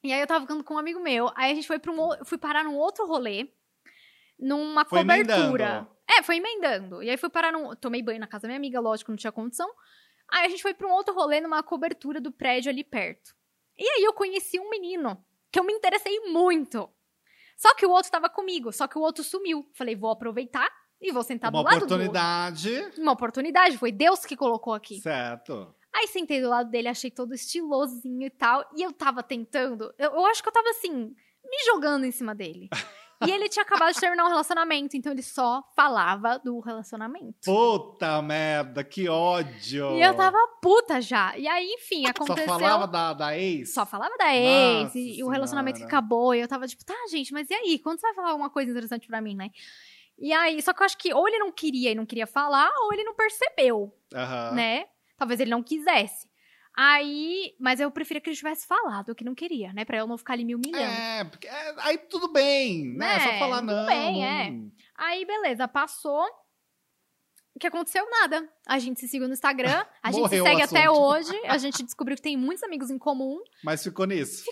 E 0.04 0.14
aí 0.14 0.20
eu 0.22 0.28
tava 0.28 0.42
ficando 0.42 0.64
com 0.64 0.76
um 0.76 0.78
amigo 0.78 1.00
meu. 1.00 1.30
Aí 1.36 1.52
a 1.52 1.56
gente 1.56 1.68
foi 1.68 1.80
para 1.80 1.92
um, 1.92 2.26
fui 2.26 2.38
parar 2.38 2.64
num 2.64 2.76
outro 2.76 3.06
rolê, 3.06 3.52
numa 4.40 4.86
Foi 4.86 5.00
cobertura. 5.00 5.34
emendando. 5.44 5.88
É, 6.10 6.24
foi 6.24 6.38
emendando. 6.38 7.04
E 7.04 7.10
aí 7.10 7.18
fui 7.18 7.30
parar 7.30 7.52
num, 7.52 7.76
tomei 7.76 8.02
banho 8.02 8.20
na 8.20 8.28
casa 8.28 8.44
da 8.44 8.48
minha 8.48 8.58
amiga, 8.58 8.80
lógico, 8.80 9.12
não 9.12 9.18
tinha 9.18 9.32
condição. 9.32 9.70
Aí 10.32 10.46
a 10.46 10.50
gente 10.50 10.62
foi 10.62 10.74
pra 10.74 10.88
um 10.88 10.92
outro 10.92 11.14
rolê 11.14 11.42
numa 11.42 11.62
cobertura 11.62 12.22
do 12.22 12.32
prédio 12.32 12.70
ali 12.72 12.84
perto. 12.84 13.34
E 13.78 13.88
aí 13.88 14.04
eu 14.04 14.14
conheci 14.14 14.60
um 14.60 14.70
menino 14.70 15.24
que 15.52 15.60
eu 15.60 15.64
me 15.64 15.74
interessei 15.74 16.20
muito. 16.32 16.90
Só 17.58 17.74
que 17.76 17.86
o 17.86 17.90
outro 17.92 18.12
tava 18.12 18.30
comigo, 18.30 18.72
só 18.72 18.88
que 18.88 18.98
o 18.98 19.02
outro 19.02 19.24
sumiu. 19.24 19.70
Falei, 19.74 19.96
vou 19.96 20.12
aproveitar 20.12 20.70
e 21.02 21.12
vou 21.12 21.24
sentar 21.24 21.52
Uma 21.52 21.60
do 21.62 21.66
lado 21.66 21.80
do 21.80 21.86
oportunidade. 21.86 22.74
outro. 22.78 23.02
Uma 23.02 23.12
oportunidade, 23.12 23.78
foi 23.78 23.92
Deus 23.92 24.26
que 24.26 24.36
colocou 24.38 24.74
aqui. 24.74 25.00
Certo. 25.02 25.76
Aí 25.94 26.08
sentei 26.08 26.42
do 26.42 26.50
lado 26.50 26.70
dele, 26.70 26.88
achei 26.88 27.10
todo 27.10 27.34
estilosinho 27.34 28.26
e 28.26 28.30
tal. 28.30 28.64
E 28.76 28.84
eu 28.84 28.92
tava 28.92 29.24
tentando. 29.24 29.94
Eu, 29.98 30.12
eu 30.12 30.26
acho 30.26 30.42
que 30.42 30.50
eu 30.50 30.54
tava 30.54 30.70
assim, 30.70 31.16
me 31.44 31.66
jogando 31.66 32.06
em 32.06 32.12
cima 32.12 32.36
dele. 32.36 32.70
E 33.26 33.32
ele 33.32 33.50
tinha 33.50 33.64
acabado 33.64 33.94
de 33.94 34.00
terminar 34.00 34.24
um 34.26 34.30
relacionamento, 34.30 34.96
então 34.96 35.12
ele 35.12 35.22
só 35.22 35.62
falava 35.76 36.40
do 36.40 36.60
relacionamento. 36.62 37.36
Puta 37.44 38.22
merda, 38.22 38.82
que 38.82 39.10
ódio. 39.10 39.92
E 39.98 40.02
eu 40.02 40.16
tava 40.16 40.38
puta 40.62 41.02
já. 41.02 41.38
E 41.38 41.46
aí, 41.46 41.68
enfim, 41.74 42.04
Só 42.04 42.12
aconteceu. 42.12 42.48
falava 42.48 42.88
da, 42.88 43.14
da 43.14 43.38
ex? 43.38 43.74
Só 43.74 43.86
falava 43.86 44.16
da 44.18 44.34
ex 44.34 44.84
Nossa 44.84 45.00
e, 45.00 45.20
e 45.20 45.24
o 45.24 45.28
relacionamento 45.28 45.80
que 45.80 45.86
acabou. 45.86 46.34
E 46.34 46.40
eu 46.40 46.48
tava 46.48 46.66
tipo, 46.66 46.86
tá, 46.86 46.96
gente, 47.12 47.34
mas 47.34 47.50
e 47.50 47.54
aí? 47.54 47.80
Quando 47.80 48.00
você 48.00 48.08
vai 48.08 48.16
falar 48.16 48.30
alguma 48.30 48.50
coisa 48.50 48.72
interessante 48.72 49.06
pra 49.06 49.20
mim, 49.20 49.36
né? 49.36 49.50
E 50.18 50.32
aí, 50.32 50.62
só 50.62 50.72
que 50.72 50.82
eu 50.82 50.86
acho 50.86 50.98
que 50.98 51.14
ou 51.14 51.28
ele 51.28 51.40
não 51.40 51.52
queria 51.52 51.92
e 51.92 51.96
não 51.96 52.06
queria 52.06 52.28
falar, 52.28 52.72
ou 52.84 52.94
ele 52.94 53.04
não 53.04 53.16
percebeu, 53.16 53.94
Aham. 54.14 54.52
né? 54.54 54.86
Talvez 55.20 55.40
ele 55.40 55.52
não 55.52 55.62
quisesse. 55.62 56.28
Aí, 56.76 57.54
mas 57.60 57.80
eu 57.82 57.92
preferia 57.92 58.22
que 58.22 58.30
ele 58.30 58.38
tivesse 58.38 58.66
falado 58.66 59.14
que 59.14 59.24
não 59.26 59.36
queria, 59.36 59.74
né? 59.74 59.84
Pra 59.84 59.98
eu 59.98 60.08
não 60.08 60.18
ficar 60.18 60.34
ali 60.34 60.46
me 60.46 60.56
humilhando. 60.56 60.84
É, 60.86 61.24
porque 61.26 61.48
é, 61.48 61.76
aí 61.80 61.98
tudo 61.98 62.32
bem, 62.32 62.94
né? 62.96 63.16
É 63.16 63.20
só 63.20 63.30
É, 63.32 63.40
falar 63.40 63.60
tudo 63.60 63.76
não. 63.76 63.86
bem, 63.86 64.26
é. 64.26 64.54
Aí, 64.96 65.26
beleza, 65.26 65.68
passou. 65.68 66.26
O 67.54 67.60
que 67.60 67.68
aconteceu? 67.68 68.10
Nada. 68.10 68.48
A 68.66 68.80
gente 68.80 69.00
se 69.02 69.10
seguiu 69.10 69.28
no 69.28 69.34
Instagram, 69.34 69.84
a 70.02 70.12
gente 70.12 70.30
se 70.30 70.42
segue 70.42 70.62
até 70.62 70.90
hoje, 70.90 71.36
a 71.46 71.58
gente 71.58 71.84
descobriu 71.84 72.16
que 72.16 72.22
tem 72.24 72.38
muitos 72.38 72.64
amigos 72.64 72.90
em 72.90 72.98
comum. 72.98 73.42
Mas 73.62 73.84
ficou 73.84 74.06
nisso. 74.08 74.44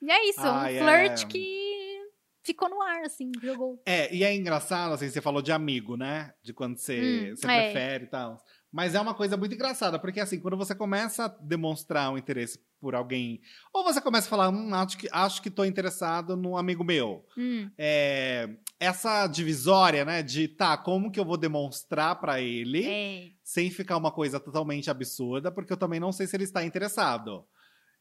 E 0.00 0.10
é 0.12 0.28
isso, 0.28 0.40
Ah, 0.42 0.62
um 0.62 0.66
é. 0.66 0.78
flirt 1.08 1.26
que 1.26 1.96
ficou 2.44 2.68
no 2.68 2.80
ar, 2.80 3.00
assim, 3.02 3.32
jogou. 3.42 3.82
É, 3.84 4.14
e 4.14 4.22
é 4.22 4.32
engraçado, 4.32 4.92
assim, 4.94 5.08
você 5.08 5.20
falou 5.20 5.42
de 5.42 5.50
amigo, 5.50 5.96
né? 5.96 6.32
De 6.44 6.52
quando 6.52 6.76
você, 6.78 7.00
Hum, 7.32 7.36
você 7.36 7.50
é. 7.50 7.72
prefere 7.72 8.04
e 8.04 8.08
tal. 8.08 8.40
Mas 8.76 8.94
é 8.94 9.00
uma 9.00 9.14
coisa 9.14 9.38
muito 9.38 9.54
engraçada, 9.54 9.98
porque 9.98 10.20
assim, 10.20 10.38
quando 10.38 10.54
você 10.54 10.74
começa 10.74 11.24
a 11.24 11.28
demonstrar 11.28 12.12
um 12.12 12.18
interesse 12.18 12.60
por 12.78 12.94
alguém, 12.94 13.40
ou 13.72 13.82
você 13.82 14.02
começa 14.02 14.26
a 14.26 14.28
falar, 14.28 14.50
hum, 14.50 14.74
acho 14.74 14.98
que, 14.98 15.08
acho 15.10 15.40
que 15.40 15.48
tô 15.50 15.64
interessado 15.64 16.36
num 16.36 16.58
amigo 16.58 16.84
meu. 16.84 17.24
Hum, 17.38 17.70
É, 17.78 18.50
essa 18.78 19.26
divisória, 19.28 20.04
né, 20.04 20.22
de 20.22 20.46
tá, 20.46 20.76
como 20.76 21.10
que 21.10 21.18
eu 21.18 21.24
vou 21.24 21.38
demonstrar 21.38 22.20
pra 22.20 22.38
ele, 22.42 22.86
é. 22.86 23.30
sem 23.42 23.70
ficar 23.70 23.96
uma 23.96 24.12
coisa 24.12 24.38
totalmente 24.38 24.90
absurda, 24.90 25.50
porque 25.50 25.72
eu 25.72 25.78
também 25.78 25.98
não 25.98 26.12
sei 26.12 26.26
se 26.26 26.36
ele 26.36 26.44
está 26.44 26.62
interessado. 26.62 27.46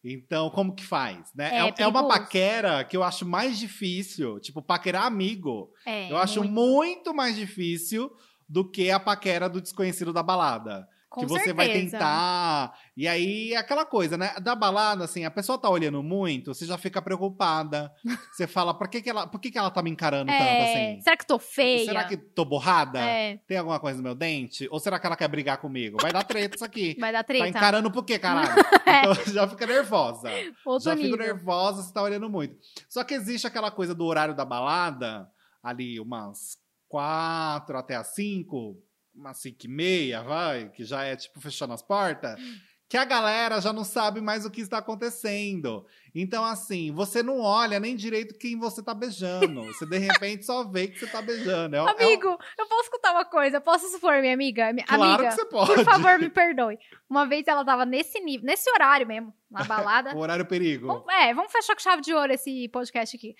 Então, 0.03 0.49
como 0.49 0.75
que 0.75 0.85
faz, 0.85 1.31
né? 1.33 1.55
É, 1.55 1.69
É, 1.69 1.73
é 1.83 1.87
uma 1.87 2.05
paquera 2.05 2.83
que 2.83 2.97
eu 2.97 3.01
acho 3.01 3.25
mais 3.25 3.57
difícil, 3.57 4.41
tipo, 4.41 4.61
paquerar 4.61 5.05
amigo. 5.05 5.71
é, 5.85 6.11
eu 6.11 6.17
acho 6.17 6.41
muito. 6.43 6.53
muito 6.53 7.13
mais 7.15 7.37
difícil 7.37 8.11
do 8.47 8.69
que 8.69 8.89
a 8.91 8.99
paquera 8.99 9.49
do 9.49 9.61
desconhecido 9.61 10.13
da 10.13 10.21
balada. 10.23 10.87
Com 11.07 11.21
que 11.21 11.27
você 11.27 11.53
vai 11.53 11.67
certeza. 11.67 11.91
tentar. 11.91 12.77
E 12.97 13.07
aí, 13.07 13.53
é 13.53 13.57
aquela 13.57 13.85
coisa, 13.85 14.17
né? 14.17 14.33
Da 14.41 14.53
balada, 14.53 15.05
assim, 15.05 15.23
a 15.23 15.31
pessoa 15.31 15.57
tá 15.57 15.69
olhando 15.69 16.03
muito, 16.03 16.53
você 16.53 16.65
já 16.65 16.77
fica 16.77 17.01
preocupada. 17.01 17.89
você 18.35 18.45
fala, 18.45 18.73
por 18.73 18.89
que, 18.89 19.01
que, 19.01 19.09
ela, 19.09 19.25
por 19.25 19.39
que, 19.39 19.49
que 19.49 19.57
ela 19.57 19.71
tá 19.71 19.81
me 19.81 19.89
encarando 19.89 20.29
tanto 20.29 20.43
É, 20.43 20.91
assim? 20.91 21.01
Será 21.01 21.15
que 21.15 21.25
tô 21.25 21.39
feia? 21.39 21.85
Será 21.85 22.03
que 22.03 22.17
tô 22.17 22.43
borrada? 22.43 22.99
É, 22.99 23.37
Tem 23.47 23.57
alguma 23.57 23.79
coisa 23.79 23.95
no 23.97 24.03
meu 24.03 24.13
dente? 24.13 24.67
Ou 24.69 24.77
será 24.77 24.99
que 24.99 25.05
ela 25.07 25.15
quer 25.15 25.29
brigar 25.29 25.57
comigo? 25.59 25.97
Vai 26.01 26.11
dar 26.11 26.23
treta 26.23 26.55
isso 26.57 26.65
aqui. 26.65 26.95
vai 26.99 27.13
dar 27.13 27.19
Tá 27.19 27.27
treta? 27.27 27.47
encarando 27.47 27.89
por 27.89 28.03
quê, 28.03 28.19
caralho? 28.19 28.53
Então 28.85 29.33
já 29.33 29.47
fica 29.47 29.65
nervosa. 29.65 30.29
Outro 30.65 30.83
já 30.85 30.95
nível. 30.95 31.11
fico 31.13 31.23
nervosa, 31.23 31.81
você 31.81 31.93
tá 31.93 32.01
olhando 32.01 32.29
muito. 32.29 32.57
Só 32.89 33.03
que 33.05 33.13
existe 33.13 33.47
aquela 33.47 33.71
coisa 33.71 33.95
do 33.95 34.03
horário 34.05 34.35
da 34.35 34.43
balada, 34.43 35.29
ali 35.63 35.97
umas 35.99 36.57
quatro 36.87 37.77
até 37.77 37.95
as 37.95 38.15
cinco, 38.15 38.81
umas 39.13 39.37
cinco 39.37 39.65
e 39.65 39.67
meia, 39.67 40.21
vai, 40.21 40.69
que 40.69 40.83
já 40.83 41.03
é 41.03 41.15
tipo 41.15 41.39
fechando 41.39 41.73
as 41.73 41.81
portas, 41.81 42.39
que 42.87 42.97
a 42.97 43.05
galera 43.05 43.59
já 43.59 43.73
não 43.73 43.83
sabe 43.83 44.21
mais 44.21 44.45
o 44.45 44.51
que 44.51 44.61
está 44.61 44.77
acontecendo. 44.77 45.85
Então, 46.15 46.45
assim, 46.45 46.91
você 46.93 47.21
não 47.21 47.41
olha 47.41 47.77
nem 47.79 47.93
direito 47.95 48.37
quem 48.39 48.57
você 48.57 48.81
tá 48.81 48.93
beijando. 48.93 49.63
Você, 49.65 49.85
de 49.85 49.97
repente, 49.97 50.45
só 50.45 50.63
vê 50.63 50.87
que 50.87 50.97
você 50.97 51.07
tá 51.07 51.21
beijando. 51.21 51.75
É, 51.75 51.83
um- 51.83 51.87
é 51.87 51.91
um- 51.91 51.95
Amigo, 51.95 52.37
eu 52.57 52.65
posso 52.67 52.83
escutar 52.83 53.11
uma 53.11 53.25
coisa? 53.25 53.57
Eu 53.57 53.61
posso 53.61 53.89
supor, 53.89 54.21
minha 54.21 54.33
amiga? 54.33 54.71
Mi- 54.71 54.83
claro 54.83 55.03
amiga, 55.03 55.27
que 55.29 55.35
você 55.35 55.45
pode. 55.45 55.73
por 55.73 55.83
favor, 55.83 56.17
me 56.17 56.29
perdoe. 56.29 56.77
Uma 57.09 57.25
vez 57.27 57.45
ela 57.47 57.65
tava 57.65 57.85
nesse 57.85 58.19
nível, 58.21 58.45
nesse 58.45 58.69
horário 58.71 59.05
mesmo, 59.05 59.33
na 59.51 59.63
balada. 59.65 60.15
O 60.15 60.19
horário 60.19 60.45
perigo. 60.45 60.87
Vamos, 60.87 61.05
é, 61.13 61.33
vamos 61.33 61.51
fechar 61.51 61.75
com 61.75 61.81
chave 61.81 62.01
de 62.01 62.13
ouro 62.13 62.31
esse 62.31 62.69
podcast 62.69 63.15
aqui. 63.17 63.35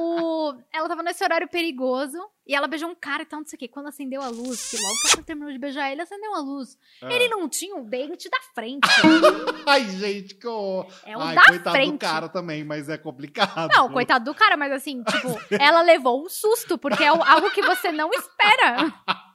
O, 0.00 0.54
ela 0.72 0.88
tava 0.88 1.02
nesse 1.02 1.22
horário 1.22 1.48
perigoso 1.48 2.18
e 2.46 2.54
ela 2.54 2.66
beijou 2.66 2.88
um 2.88 2.94
cara 2.94 3.22
e 3.22 3.26
tal, 3.26 3.40
não 3.40 3.46
sei 3.46 3.56
o 3.56 3.60
quê. 3.60 3.68
Quando 3.68 3.88
acendeu 3.88 4.22
a 4.22 4.28
luz, 4.28 4.70
que 4.70 4.76
logo 4.76 4.94
que 5.02 5.14
ela 5.14 5.22
terminou 5.22 5.52
de 5.52 5.58
beijar 5.58 5.92
ele, 5.92 6.00
acendeu 6.00 6.34
a 6.34 6.40
luz. 6.40 6.78
Ah. 7.02 7.12
Ele 7.12 7.28
não 7.28 7.48
tinha 7.48 7.76
o 7.76 7.84
dente 7.84 8.28
da 8.30 8.38
frente. 8.54 8.88
Ai, 9.66 9.84
gente, 9.90 10.34
que 10.34 10.46
horror. 10.46 10.86
É 11.04 11.16
um 11.16 11.20
Ai, 11.20 11.34
da 11.34 11.42
frente. 11.72 11.97
Do 11.98 12.12
cara 12.12 12.28
também, 12.28 12.64
mas 12.64 12.88
é 12.88 12.96
complicado. 12.98 13.68
Não, 13.74 13.88
coitado 13.90 14.24
do 14.24 14.34
cara, 14.34 14.56
mas 14.56 14.72
assim, 14.72 15.02
tipo, 15.02 15.28
ela 15.60 15.82
levou 15.82 16.24
um 16.24 16.28
susto, 16.28 16.78
porque 16.78 17.04
é 17.04 17.08
algo 17.08 17.50
que 17.50 17.62
você 17.62 17.90
não 17.92 18.10
espera. 18.12 18.92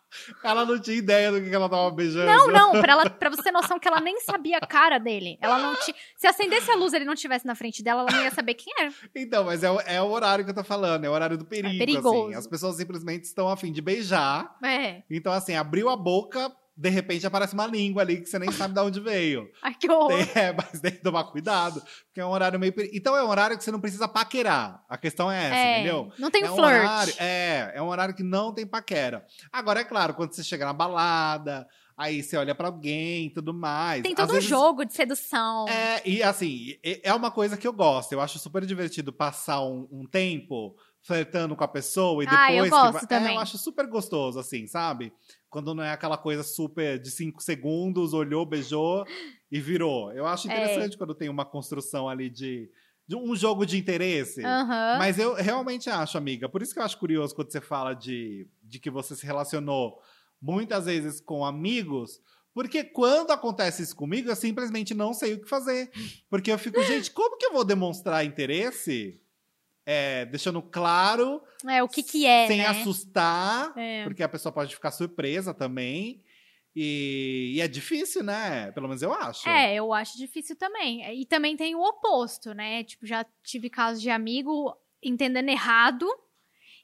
Ela 0.43 0.63
não 0.63 0.79
tinha 0.79 0.95
ideia 0.95 1.31
do 1.31 1.41
que 1.41 1.49
ela 1.55 1.67
tava 1.67 1.89
beijando. 1.89 2.27
Não, 2.27 2.47
não, 2.47 2.79
pra, 2.79 2.91
ela, 2.93 3.09
pra 3.09 3.31
você 3.31 3.41
ter 3.41 3.51
noção 3.51 3.79
que 3.79 3.87
ela 3.87 3.99
nem 3.99 4.19
sabia 4.19 4.57
a 4.61 4.67
cara 4.67 4.99
dele. 4.99 5.39
Ela 5.41 5.57
não 5.57 5.73
tinha. 5.77 5.95
Se 6.15 6.27
acendesse 6.27 6.69
a 6.69 6.75
luz 6.75 6.93
e 6.93 6.97
ele 6.97 7.05
não 7.05 7.13
estivesse 7.13 7.47
na 7.47 7.55
frente 7.55 7.81
dela, 7.83 8.01
ela 8.01 8.11
não 8.11 8.23
ia 8.23 8.29
saber 8.29 8.53
quem 8.53 8.71
era. 8.79 8.93
Então, 9.15 9.43
mas 9.45 9.63
é, 9.63 9.71
o- 9.71 9.79
é 9.81 9.99
o 9.99 10.11
horário 10.11 10.45
que 10.45 10.51
eu 10.51 10.55
tô 10.55 10.63
falando, 10.63 11.03
é 11.05 11.09
o 11.09 11.13
horário 11.13 11.35
do 11.35 11.45
perigo, 11.45 11.73
É 11.73 11.79
perigoso. 11.79 12.25
assim. 12.27 12.35
As 12.35 12.45
pessoas 12.45 12.75
simplesmente 12.77 13.23
estão 13.23 13.49
a 13.49 13.57
fim 13.57 13.71
de 13.71 13.81
beijar. 13.81 14.55
É. 14.63 15.01
Então, 15.09 15.33
assim, 15.33 15.55
abriu 15.55 15.89
a 15.89 15.97
boca, 15.97 16.51
de 16.75 16.89
repente 16.89 17.25
aparece 17.27 17.53
uma 17.53 17.67
língua 17.67 18.01
ali 18.01 18.19
que 18.21 18.25
você 18.27 18.39
nem 18.39 18.51
sabe 18.51 18.73
de 18.73 18.79
onde 18.79 18.99
veio. 18.99 19.47
Ai, 19.61 19.75
que 19.75 19.89
horror. 19.89 20.19
É, 20.35 20.51
mas 20.53 20.79
tem 20.81 20.91
que 20.91 21.01
tomar 21.03 21.25
cuidado, 21.25 21.81
porque 22.05 22.19
é 22.19 22.25
um 22.25 22.29
horário 22.31 22.59
meio. 22.59 22.73
Então, 22.93 23.15
é 23.15 23.23
um 23.23 23.29
horário 23.29 23.57
que 23.57 23.63
você 23.63 23.71
não 23.71 23.79
precisa 23.79 24.07
paquerar. 24.07 24.83
A 24.89 24.97
questão 24.97 25.31
é 25.31 25.45
essa, 25.45 25.55
É, 25.55 25.73
entendeu? 25.79 26.11
Não 26.17 26.31
tem 26.31 26.43
é 26.43 26.51
um 26.51 26.55
flirt. 26.55 26.67
horário, 26.71 27.13
é, 27.19 27.71
é 27.75 27.81
um 27.81 27.87
horário 27.87 28.15
que 28.15 28.23
não 28.23 28.51
tem 28.53 28.65
paquera. 28.65 29.25
Agora, 29.51 29.81
é 29.81 29.83
claro, 29.83 30.13
quando 30.15 30.33
você 30.33 30.43
chega 30.43 30.65
na 30.65 30.73
balada, 30.73 31.67
aí 31.95 32.23
você 32.23 32.35
olha 32.37 32.55
pra 32.55 32.67
alguém 32.69 33.27
e 33.27 33.29
tudo 33.29 33.53
mais. 33.53 34.01
Tem 34.01 34.13
Às 34.13 34.17
todo 34.17 34.29
um 34.31 34.33
vezes- 34.33 34.49
jogo 34.49 34.83
de 34.83 34.93
sedução. 34.95 35.67
É, 35.67 36.01
e 36.03 36.23
assim, 36.23 36.75
é 36.83 37.13
uma 37.13 37.29
coisa 37.29 37.55
que 37.55 37.67
eu 37.67 37.73
gosto. 37.73 38.11
Eu 38.13 38.19
acho 38.21 38.39
super 38.39 38.65
divertido 38.65 39.13
passar 39.13 39.61
um, 39.63 39.87
um 39.91 40.07
tempo 40.07 40.75
flertando 41.03 41.55
com 41.55 41.63
a 41.63 41.67
pessoa 41.67 42.23
e 42.23 42.25
depois. 42.25 42.41
Ah, 42.41 42.53
eu 42.53 42.63
que 42.63 42.69
gosto 42.69 42.93
vai- 42.93 43.05
também. 43.07 43.33
É, 43.33 43.35
eu 43.35 43.41
acho 43.41 43.57
super 43.57 43.85
gostoso, 43.87 44.39
assim, 44.39 44.65
sabe? 44.67 45.11
Quando 45.53 45.75
não 45.75 45.83
é 45.83 45.91
aquela 45.91 46.17
coisa 46.17 46.41
super 46.41 46.97
de 46.99 47.11
cinco 47.11 47.41
segundos, 47.43 48.11
olhou, 48.11 48.43
beijou 48.43 49.05
e 49.51 49.59
virou. 49.61 50.11
Eu 50.11 50.25
acho 50.25 50.49
É. 50.49 50.51
interessante 50.51 50.97
quando 50.97 51.13
tem 51.13 51.29
uma 51.29 51.45
construção 51.45 52.09
ali 52.09 52.27
de, 52.27 52.71
de 53.07 53.15
um 53.15 53.35
jogo 53.35 53.63
de 53.63 53.77
interesse. 53.77 54.43
Aham. 54.43 54.95
Mas 54.97 55.19
eu 55.19 55.35
realmente 55.35 55.91
acho, 55.91 56.17
amiga. 56.17 56.49
Por 56.49 56.63
isso 56.63 56.73
que 56.73 56.79
eu 56.79 56.83
acho 56.83 56.97
curioso 56.97 57.35
quando 57.35 57.51
você 57.51 57.61
fala 57.61 57.93
de, 57.93 58.47
de 58.63 58.79
que 58.79 58.89
você 58.89 59.15
se 59.15 59.27
relacionou 59.27 59.99
muitas 60.41 60.85
vezes 60.87 61.21
com 61.21 61.45
amigos. 61.45 62.19
Porque 62.51 62.83
quando 62.83 63.29
acontece 63.31 63.83
isso 63.83 63.95
comigo, 63.95 64.29
eu 64.29 64.35
simplesmente 64.35 64.93
não 64.95 65.13
sei 65.13 65.33
o 65.35 65.41
que 65.41 65.47
fazer. 65.47 65.91
Porque 66.29 66.51
eu 66.51 66.57
fico, 66.57 66.81
gente, 66.83 67.11
como 67.11 67.37
que 67.37 67.45
eu 67.45 67.53
vou 67.53 67.63
demonstrar 67.63 68.25
interesse? 68.25 69.21
É, 69.85 70.25
deixando 70.25 70.61
claro, 70.61 71.41
É, 71.67 71.83
o 71.83 71.89
que 71.89 72.01
que 72.01 72.25
é, 72.25 72.47
sem 72.47 72.59
né? 72.59 72.67
assustar, 72.67 73.77
É. 73.77 74.03
porque 74.05 74.23
a 74.23 74.29
pessoa 74.29 74.51
pode 74.51 74.73
ficar 74.73 74.91
surpresa 74.91 75.53
também. 75.53 76.23
E, 76.75 77.53
e 77.55 77.61
é 77.61 77.67
difícil, 77.67 78.23
né? 78.23 78.71
Pelo 78.71 78.87
menos 78.87 79.01
eu 79.03 79.13
acho. 79.13 79.47
É, 79.47 79.75
eu 79.75 79.93
acho 79.93 80.17
difícil 80.17 80.55
também. 80.55 81.03
E 81.21 81.25
também 81.25 81.55
tem 81.55 81.75
o 81.75 81.81
oposto, 81.81 82.53
né? 82.53 82.83
Tipo, 82.83 83.05
já 83.05 83.23
tive 83.43 83.69
casos 83.69 84.01
de 84.01 84.09
amigo 84.09 84.75
entendendo 85.01 85.49
errado. 85.49 86.07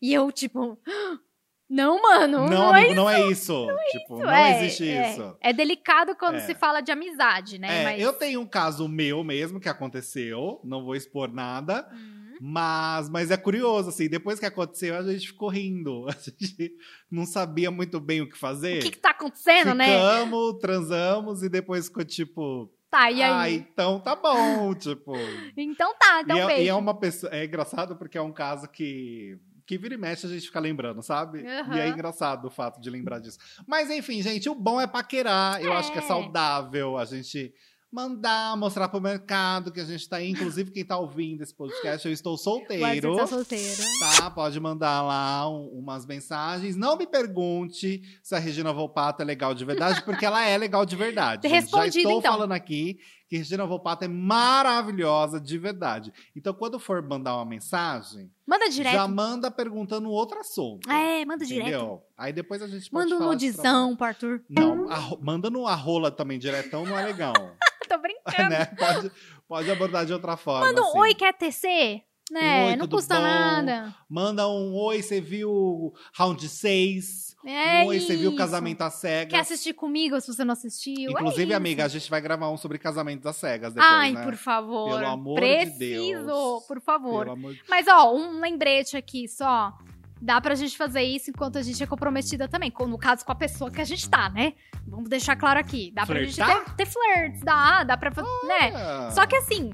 E 0.01 0.13
eu, 0.13 0.31
tipo, 0.31 0.77
não, 1.67 2.01
mano, 2.01 2.41
Não, 2.41 2.47
não, 2.49 2.75
é 2.75 2.79
amigo, 2.81 2.95
não 2.95 3.09
é 3.09 3.27
isso. 3.29 3.65
tipo, 3.91 4.15
isso. 4.17 4.23
não 4.23 4.31
é, 4.31 4.63
existe 4.63 4.89
é. 4.89 5.09
isso. 5.11 5.37
É 5.41 5.51
delicado 5.53 6.15
quando 6.15 6.35
É. 6.35 6.39
se 6.41 6.53
fala 6.53 6.81
de 6.81 6.91
amizade, 6.91 7.57
né? 7.57 7.81
É, 7.81 7.83
Mas... 7.85 8.01
Eu 8.01 8.13
tenho 8.13 8.41
um 8.41 8.47
caso 8.47 8.87
meu 8.87 9.23
mesmo 9.23 9.59
que 9.59 9.69
aconteceu, 9.69 10.59
não 10.63 10.83
vou 10.83 10.95
expor 10.95 11.31
nada, 11.33 11.89
Hum. 11.91 12.18
Mas, 12.39 13.09
mas 13.09 13.31
é 13.31 13.37
curioso, 13.37 13.89
assim, 13.89 14.07
depois 14.07 14.39
que 14.39 14.45
aconteceu, 14.45 14.95
a 14.95 15.03
gente 15.03 15.27
ficou 15.27 15.49
rindo. 15.49 16.05
A 16.09 16.11
gente 16.13 16.73
não 17.11 17.25
sabia 17.25 17.69
muito 17.71 17.99
bem 17.99 18.21
o 18.21 18.29
que 18.29 18.37
fazer. 18.37 18.79
O 18.79 18.81
que 18.81 18.91
que 18.91 18.97
tá 18.99 19.11
acontecendo, 19.11 19.73
né? 19.73 19.85
Ficamos, 19.87 20.59
transamos 20.59 21.43
e 21.43 21.49
depois 21.49 21.87
ficou 21.87 22.03
tipo, 22.05 22.71
Tá, 22.89 23.11
e 23.11 23.21
aí? 23.21 23.31
ah, 23.31 23.49
então 23.51 23.99
tá 23.99 24.15
bom, 24.15 24.73
tipo. 24.75 25.13
Então 25.55 25.93
tá, 25.99 26.21
então 26.21 26.37
e, 26.37 26.39
é, 26.39 26.47
beijo. 26.47 26.61
e 26.63 26.67
é 26.69 26.73
uma 26.73 26.93
pessoa, 26.93 27.31
é 27.33 27.45
engraçado 27.45 27.95
porque 27.95 28.17
é 28.17 28.21
um 28.21 28.31
caso 28.31 28.67
que 28.69 29.37
que 29.67 29.77
vira 29.77 29.93
e 29.93 29.97
mexe 29.97 30.25
a 30.25 30.29
gente 30.29 30.47
fica 30.47 30.59
lembrando, 30.59 31.03
sabe? 31.03 31.45
Aham. 31.45 31.75
E 31.75 31.79
é 31.79 31.89
engraçado 31.89 32.45
o 32.45 32.49
fato 32.49 32.81
de 32.81 32.89
lembrar 32.89 33.19
disso. 33.19 33.37
Mas 33.67 33.91
enfim, 33.91 34.19
gente, 34.19 34.49
o 34.49 34.55
bom 34.55 34.81
é 34.81 34.87
paquerar. 34.87 35.61
Eu 35.61 35.71
acho 35.73 35.91
que 35.91 35.99
é 35.99 36.01
É. 36.01 36.05
saudável 36.07 36.97
a 36.97 37.05
gente 37.05 37.53
mandar, 37.91 38.55
mostrar 38.55 38.87
pro 38.89 39.01
mercado 39.01 39.71
que 39.71 39.79
a 39.79 39.83
gente 39.85 40.07
tá 40.07 40.17
aí. 40.17 40.29
Inclusive, 40.29 40.71
quem 40.71 40.85
tá 40.85 40.97
ouvindo 40.97 41.41
esse 41.41 41.53
podcast, 41.53 42.07
eu 42.07 42.13
estou 42.13 42.33
O 42.33 42.37
solteiro. 42.37 43.15
Tá 43.15 43.27
solteiro. 43.27 43.81
Tá, 43.99 44.29
pode 44.31 44.59
mandar 44.59 45.01
lá 45.01 45.49
um- 45.49 45.67
umas 45.79 46.05
mensagens. 46.05 46.75
Não 46.75 46.95
me 46.97 47.07
pergunte 47.07 48.01
se 48.21 48.35
a 48.35 48.39
Regina 48.39 48.71
Volpato 48.71 49.21
é 49.21 49.25
legal 49.25 49.53
de 49.53 49.65
verdade, 49.65 50.03
porque 50.03 50.25
ela 50.25 50.45
é 50.45 50.57
legal 50.57 50.85
de 50.85 50.95
verdade. 50.95 51.41
Já 51.49 51.55
Respondido, 51.55 51.97
estou 51.97 52.19
então. 52.19 52.31
falando 52.31 52.51
aqui 52.51 52.99
que 53.29 53.37
Regina 53.37 53.63
Volpato 53.63 54.03
é 54.03 54.07
maravilhosa 54.07 55.39
de 55.39 55.55
verdade. 55.59 56.11
Então, 56.35 56.51
quando 56.51 56.79
for 56.79 56.99
mandar 57.01 57.35
uma 57.35 57.45
mensagem, 57.45 58.31
Manda 58.45 58.67
direto. 58.69 58.93
já 58.93 59.07
manda 59.07 59.51
perguntando 59.51 60.09
outro 60.09 60.39
assunto. 60.39 60.89
É, 60.89 61.23
manda 61.25 61.45
direto. 61.45 61.67
Entendeu? 61.67 62.03
Aí 62.17 62.33
depois 62.33 62.59
a 62.63 62.67
gente 62.67 62.89
pode 62.89 63.07
Manda 63.07 63.23
um 63.23 63.27
nudizão 63.27 63.95
pro 63.95 64.07
Arthur. 64.07 64.43
Não, 64.49 64.89
a 64.91 65.15
manda 65.21 65.51
no 65.51 65.67
a 65.67 65.75
rola 65.75 66.09
também 66.09 66.39
diretão 66.39 66.83
não 66.83 66.97
é 66.97 67.05
legal. 67.05 67.33
Tô 67.87 67.99
brincando. 67.99 68.49
né? 68.49 68.65
Pode, 68.65 69.11
pode 69.47 69.71
abordar 69.71 70.07
de 70.07 70.13
outra 70.13 70.35
forma. 70.35 70.65
Manda 70.65 70.81
um 70.81 70.87
assim. 70.87 70.99
oi, 70.99 71.13
quer 71.13 71.33
tecer? 71.33 72.01
Né? 72.31 72.67
Oi, 72.67 72.75
não 72.75 72.87
custa 72.87 73.15
bom? 73.15 73.21
nada. 73.21 73.95
Manda 74.09 74.47
um 74.47 74.75
oi, 74.75 75.01
você 75.01 75.19
viu 75.19 75.93
Round 76.13 76.47
6? 76.47 77.35
É 77.45 77.83
um 77.83 77.87
oi, 77.87 77.99
você 77.99 78.15
viu. 78.17 78.35
Casamento 78.35 78.81
às 78.81 78.95
Quer 79.01 79.19
Cegas? 79.29 79.39
assistir 79.41 79.73
comigo 79.73 80.19
se 80.21 80.27
você 80.27 80.43
não 80.43 80.53
assistiu? 80.53 81.11
Inclusive, 81.11 81.53
é 81.53 81.55
amiga, 81.55 81.85
a 81.85 81.87
gente 81.87 82.09
vai 82.09 82.19
gravar 82.21 82.49
um 82.51 82.57
sobre 82.57 82.77
casamentos 82.77 83.25
às 83.25 83.35
cegas 83.37 83.73
depois, 83.73 83.91
Ai, 83.91 84.11
né? 84.11 84.23
por 84.23 84.35
favor. 84.35 84.89
Pelo 84.99 85.07
amor 85.11 85.39
de 85.39 85.41
Preciso, 85.47 86.25
Deus. 86.25 86.63
por 86.67 86.81
favor. 86.81 87.35
De... 87.35 87.61
Mas, 87.69 87.87
ó, 87.87 88.13
um 88.13 88.39
lembrete 88.41 88.95
aqui 88.97 89.27
só. 89.27 89.73
Dá 90.21 90.41
pra 90.41 90.53
gente 90.53 90.77
fazer 90.77 91.01
isso 91.01 91.29
enquanto 91.29 91.57
a 91.57 91.61
gente 91.61 91.81
é 91.81 91.87
comprometida 91.87 92.45
também. 92.49 92.73
No 92.77 92.97
caso, 92.97 93.25
com 93.25 93.31
a 93.31 93.35
pessoa 93.35 93.71
que 93.71 93.79
a 93.79 93.85
gente 93.85 94.09
tá, 94.09 94.29
né? 94.29 94.51
Vamos 94.85 95.07
deixar 95.09 95.37
claro 95.37 95.57
aqui. 95.57 95.91
Dá 95.95 96.05
pra 96.05 96.19
gente 96.21 96.35
Flertar? 96.35 96.75
ter, 96.75 96.85
ter 96.85 96.85
flirts, 96.85 97.41
dá, 97.41 97.83
dá 97.85 97.95
pra. 97.95 98.11
fa- 98.11 98.21
né? 98.45 98.73
Ah. 98.75 99.11
Só 99.11 99.25
que 99.25 99.37
assim, 99.37 99.71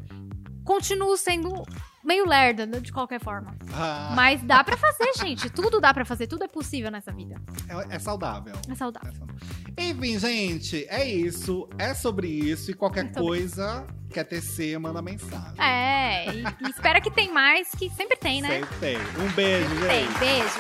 continuo 0.64 1.18
sendo 1.18 1.64
meio 2.06 2.28
lerda, 2.28 2.66
né, 2.66 2.80
de 2.80 2.92
qualquer 2.92 3.20
forma. 3.20 3.56
Ah, 3.74 4.14
Mas 4.16 4.42
dá 4.44 4.64
pra 4.64 4.78
fazer, 4.78 5.12
gente. 5.18 5.50
Tudo 5.50 5.80
dá 5.82 5.94
pra 5.94 6.06
fazer, 6.06 6.28
tudo 6.28 6.44
é 6.44 6.48
possível 6.48 6.92
nessa 6.92 7.12
vida. 7.12 7.36
é, 7.68 7.96
é 7.96 8.00
saudável. 8.00 8.54
É 8.70 8.76
saudável. 8.76 9.12
É 9.12 9.16
saudável. 9.16 9.36
Enfim, 9.78 10.18
gente, 10.20 10.86
é 10.90 11.04
isso. 11.06 11.68
É 11.78 11.94
sobre 11.94 12.28
isso. 12.28 12.72
E 12.72 12.74
qualquer 12.74 13.06
É 13.06 13.10
coisa, 13.10 13.86
quer 14.10 14.24
tecer, 14.24 14.80
manda 14.80 15.02
mensagem. 15.02 15.60
É, 15.62 16.34
e, 16.34 16.44
e 16.44 16.70
espera 16.70 17.02
que 17.02 17.12
tem 17.12 17.32
mais, 17.34 17.70
que 17.72 17.90
sempre 17.90 18.16
tem, 18.18 18.42
né? 18.42 18.60
Sempre 18.62 18.76
tem. 18.80 18.98
Um 18.98 19.32
beijo, 19.34 19.70
gente. 19.76 19.88
Tem, 19.88 20.20
beijo. 20.20 20.60